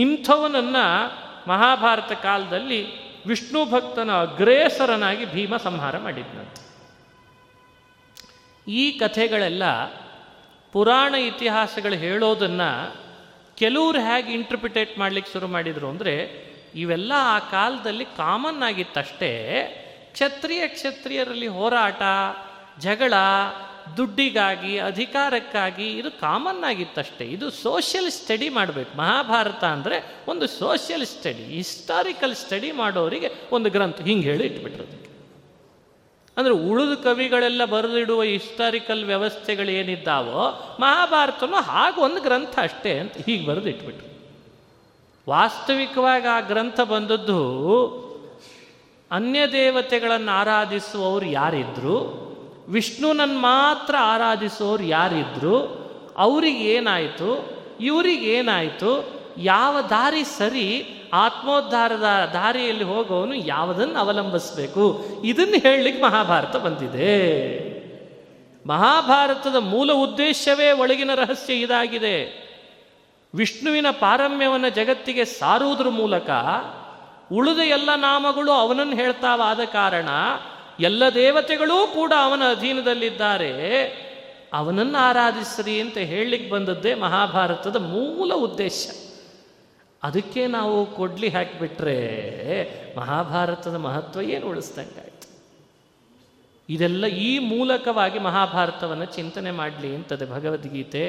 [0.00, 2.80] ಇಂಥವನನ್ನು ಮಹಾಭಾರತ ಕಾಲದಲ್ಲಿ
[3.26, 6.62] ವಿಷ್ಣು ಭಕ್ತನ ಅಗ್ರೇಸರನಾಗಿ ಭೀಮ ಸಂಹಾರ ಮಾಡಿದ್ನಂತೆ.
[8.66, 9.64] ಈ ಕಥೆಗಳೆಲ್ಲ
[10.72, 12.70] ಪುರಾಣ ಇತಿಹಾಸಗಳು ಹೇಳೋದನ್ನು
[13.56, 16.14] ಕೆಲವರು ಹೇಗೆ ಇಂಟರ್ಪ್ರಿಟೇಟ್ ಮಾಡ್ಲಿಕ್ಕೆ ಶುರು ಮಾಡಿದರು ಅಂದರೆ,
[16.74, 19.32] ಇವೆಲ್ಲ ಆ ಕಾಲದಲ್ಲಿ ಕಾಮನ್ ಆಗಿತ್ತಷ್ಟೇ,
[20.12, 22.02] ಕ್ಷತ್ರಿಯ ಕ್ಷತ್ರಿಯರಲ್ಲಿ ಹೋರಾಟ,
[22.78, 23.14] ಜಗಳ
[23.96, 27.24] ದುಡ್ಡಿಗಾಗಿ, ಅಧಿಕಾರಕ್ಕಾಗಿ ಇದು ಕಾಮನ್ ಆಗಿತ್ತಷ್ಟೇ.
[27.24, 28.98] ಇದು ಸೋಷಿಯಲ್ ಸ್ಟಡಿ ಮಾಡಬೇಕು.
[28.98, 35.08] ಮಹಾಭಾರತ ಅಂದರೆ ಒಂದು ಸೋಷಿಯಲ್ ಸ್ಟಡಿ ಹಿಸ್ಟಾರಿಕಲ್ ಸ್ಟಡಿ ಮಾಡೋರಿಗೆ ಒಂದು ಗ್ರಂಥ ಹಿಂಗೆ ಹೇಳಿ ಇಟ್ಬಿಟ್ರು
[36.36, 43.68] ಅಂದರೆ ಉಳಿದ ಕವಿಗಳೆಲ್ಲ ಬರೆದಿಡುವ ಹಿಸ್ಟಾರಿಕಲ್ ವ್ಯವಸ್ಥೆಗಳು ಏನಿದ್ದಾವೋ ಮಹಾಭಾರತನೂ ಹಾಗೆ ಒಂದು ಗ್ರಂಥ ಅಷ್ಟೇ ಅಂತ ಹೀಗೆ ಬರೆದು
[43.68, 44.08] ಇಟ್ಬಿಟ್ರು.
[45.28, 47.40] ವಾಸ್ತವಿಕವಾಗಿ ಆ ಗ್ರಂಥ ಬಂದದ್ದು
[49.10, 52.27] ಅನ್ಯ ದೇವತೆಗಳನ್ನು ಆರಾಧಿಸುವವರು ಯಾರಿದ್ರು?
[52.68, 55.56] ವಿಷ್ಣುನನ್ನು ಮಾತ್ರ ಆರಾಧಿಸೋರು ಯಾರಿದ್ರು
[56.16, 65.04] ಅವರಿಗೇನಾಯಿತು ಏನಾಯಿತು, ಇವ್ರಿಗೆ ಏನಾಯಿತು, ಯಾವ ದಾರಿ ಸರಿ, ಆತ್ಮೋದ್ಧಾರದ ದಾರಿಯಲ್ಲಿ ಹೋಗೋನು ಯಾವುದನ್ನು ಅವಲಂಬಿಸಬೇಕು?
[65.24, 67.14] ಇದನ್ನು ಹೇಳಲಿಕ್ಕೆ ಮಹಾಭಾರತ ಬಂದಿದೆ.
[68.68, 72.48] ಮಹಾಭಾರತದ ಮೂಲ ಉದ್ದೇಶವೇ ಒಳಗಿನ ರಹಸ್ಯ ಇದಾಗಿದೆ.
[73.34, 76.30] ವಿಷ್ಣುವಿನ ಪಾರಮ್ಯವನ್ನು ಜಗತ್ತಿಗೆ ಸಾರುವುದ್ರ ಮೂಲಕ
[77.32, 80.08] ಉಳಿದ ಎಲ್ಲ ನಾಮಗಳು ಅವನನ್ನು ಹೇಳ್ತಾವಾದ ಕಾರಣ
[80.80, 83.84] ಎಲ್ಲ ದೇವತೆಗಳೂ ಕೂಡ ಅವನ ಅಧೀನದಲ್ಲಿದ್ದಾರೆ.
[84.52, 88.88] ಅವನನ್ನು ಆರಾಧಿಸ್ರಿ ಅಂತ ಹೇಳಲಿಕ್ಕೆ ಬಂದದ್ದೇ ಮಹಾಭಾರತದ ಮೂಲ ಉದ್ದೇಶ.
[90.02, 91.98] ಅದಕ್ಕೆ ನಾವು ಕೊಡ್ಲಿ ಹಾಕಿಬಿಟ್ರೆ
[92.96, 95.28] ಮಹಾಭಾರತದ ಮಹತ್ವ ಏನು ಉಳಿಸ್ದಂಗಾಯ್ತು
[96.68, 101.08] ಇದೆಲ್ಲ ಈ ಮೂಲಕವಾಗಿ ಮಹಾಭಾರತವನ್ನು ಚಿಂತನೆ ಮಾಡಲಿ ಅಂತದೆ ಭಗವದ್ಗೀತೆ.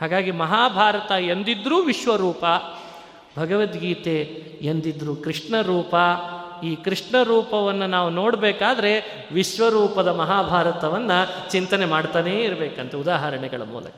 [0.00, 2.44] ಹಾಗಾಗಿ ಮಹಾಭಾರತ ಎಂದಿದ್ರೂ ವಿಶ್ವರೂಪ,
[3.38, 4.20] ಭಗವದ್ಗೀತೆ
[4.62, 5.94] ಎಂದಿದ್ರೂ ಕೃಷ್ಣ ರೂಪ
[6.62, 13.94] ಈ ಕೃಷ್ಣ ರೂಪವನ್ನು ನಾವು ನೋಡಬೇಕಾದ್ರೆ ವಿಶ್ವರೂಪದ ಮಹಾಭಾರತವನ್ನು ಚಿಂತನೆ ಮಾಡ್ತಾನೇ ಇರಬೇಕಂತ ಉದಾಹರಣೆಗಳ ಮೂಲಕ.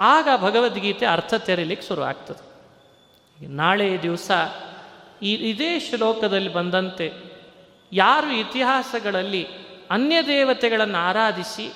[0.00, 2.48] ಆಗ ಭಗವದ್ಗೀತೆ ಅರ್ಥ ತೆರೀಲಿಕ್ಕೆ ಶುರು ಆಗ್ತದೆ.
[3.46, 4.30] ನಾಳೆ ದಿವಸ
[5.22, 7.12] ಈ ಇದೇ ಶ್ಲೋಕದಲ್ಲಿ ಬಂದಂತೆ
[7.92, 9.46] ಯಾರು ಇತಿಹಾಸಗಳಲ್ಲಿ
[9.90, 11.72] ಅನ್ಯ ದೇವತೆಗಳನ್ನು ಆರಾಧಿಸಿ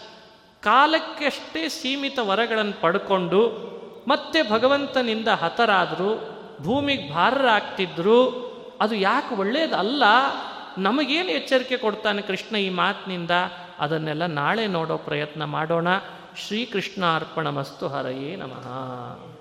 [0.63, 3.73] ಕಾಲಕ್ಕಷ್ಟೇ ಸೀಮಿತ ವರಗಳನ್ನು ಪಡ್ಕೊಂಡು
[4.09, 6.33] ಮತ್ತೆ ಭಗವಂತನಿಂದ ಹತರಾದರು
[6.63, 8.52] ಭೂಮಿಗೆ ಭಾರರಾಗ್ತಿದ್ರು
[8.83, 10.03] ಅದು ಯಾಕೆ ಒಳ್ಳೆಯದಲ್ಲ
[10.79, 13.31] ನಮಗೇನು ಎಚ್ಚರಿಕೆ ಕೊಡ್ತಾನೆ ಕೃಷ್ಣ ಈ ಮಾತಿನಿಂದ?
[13.79, 15.89] ಅದನ್ನೆಲ್ಲ ನಾಳೆ ನೋಡೋ ಪ್ರಯತ್ನ ಮಾಡೋಣ.
[16.47, 19.32] ಶ್ರೀಕೃಷ್ಣ ಅರ್ಪಣ ಮಸ್ತು ಹರಯೇ ನಮಃ.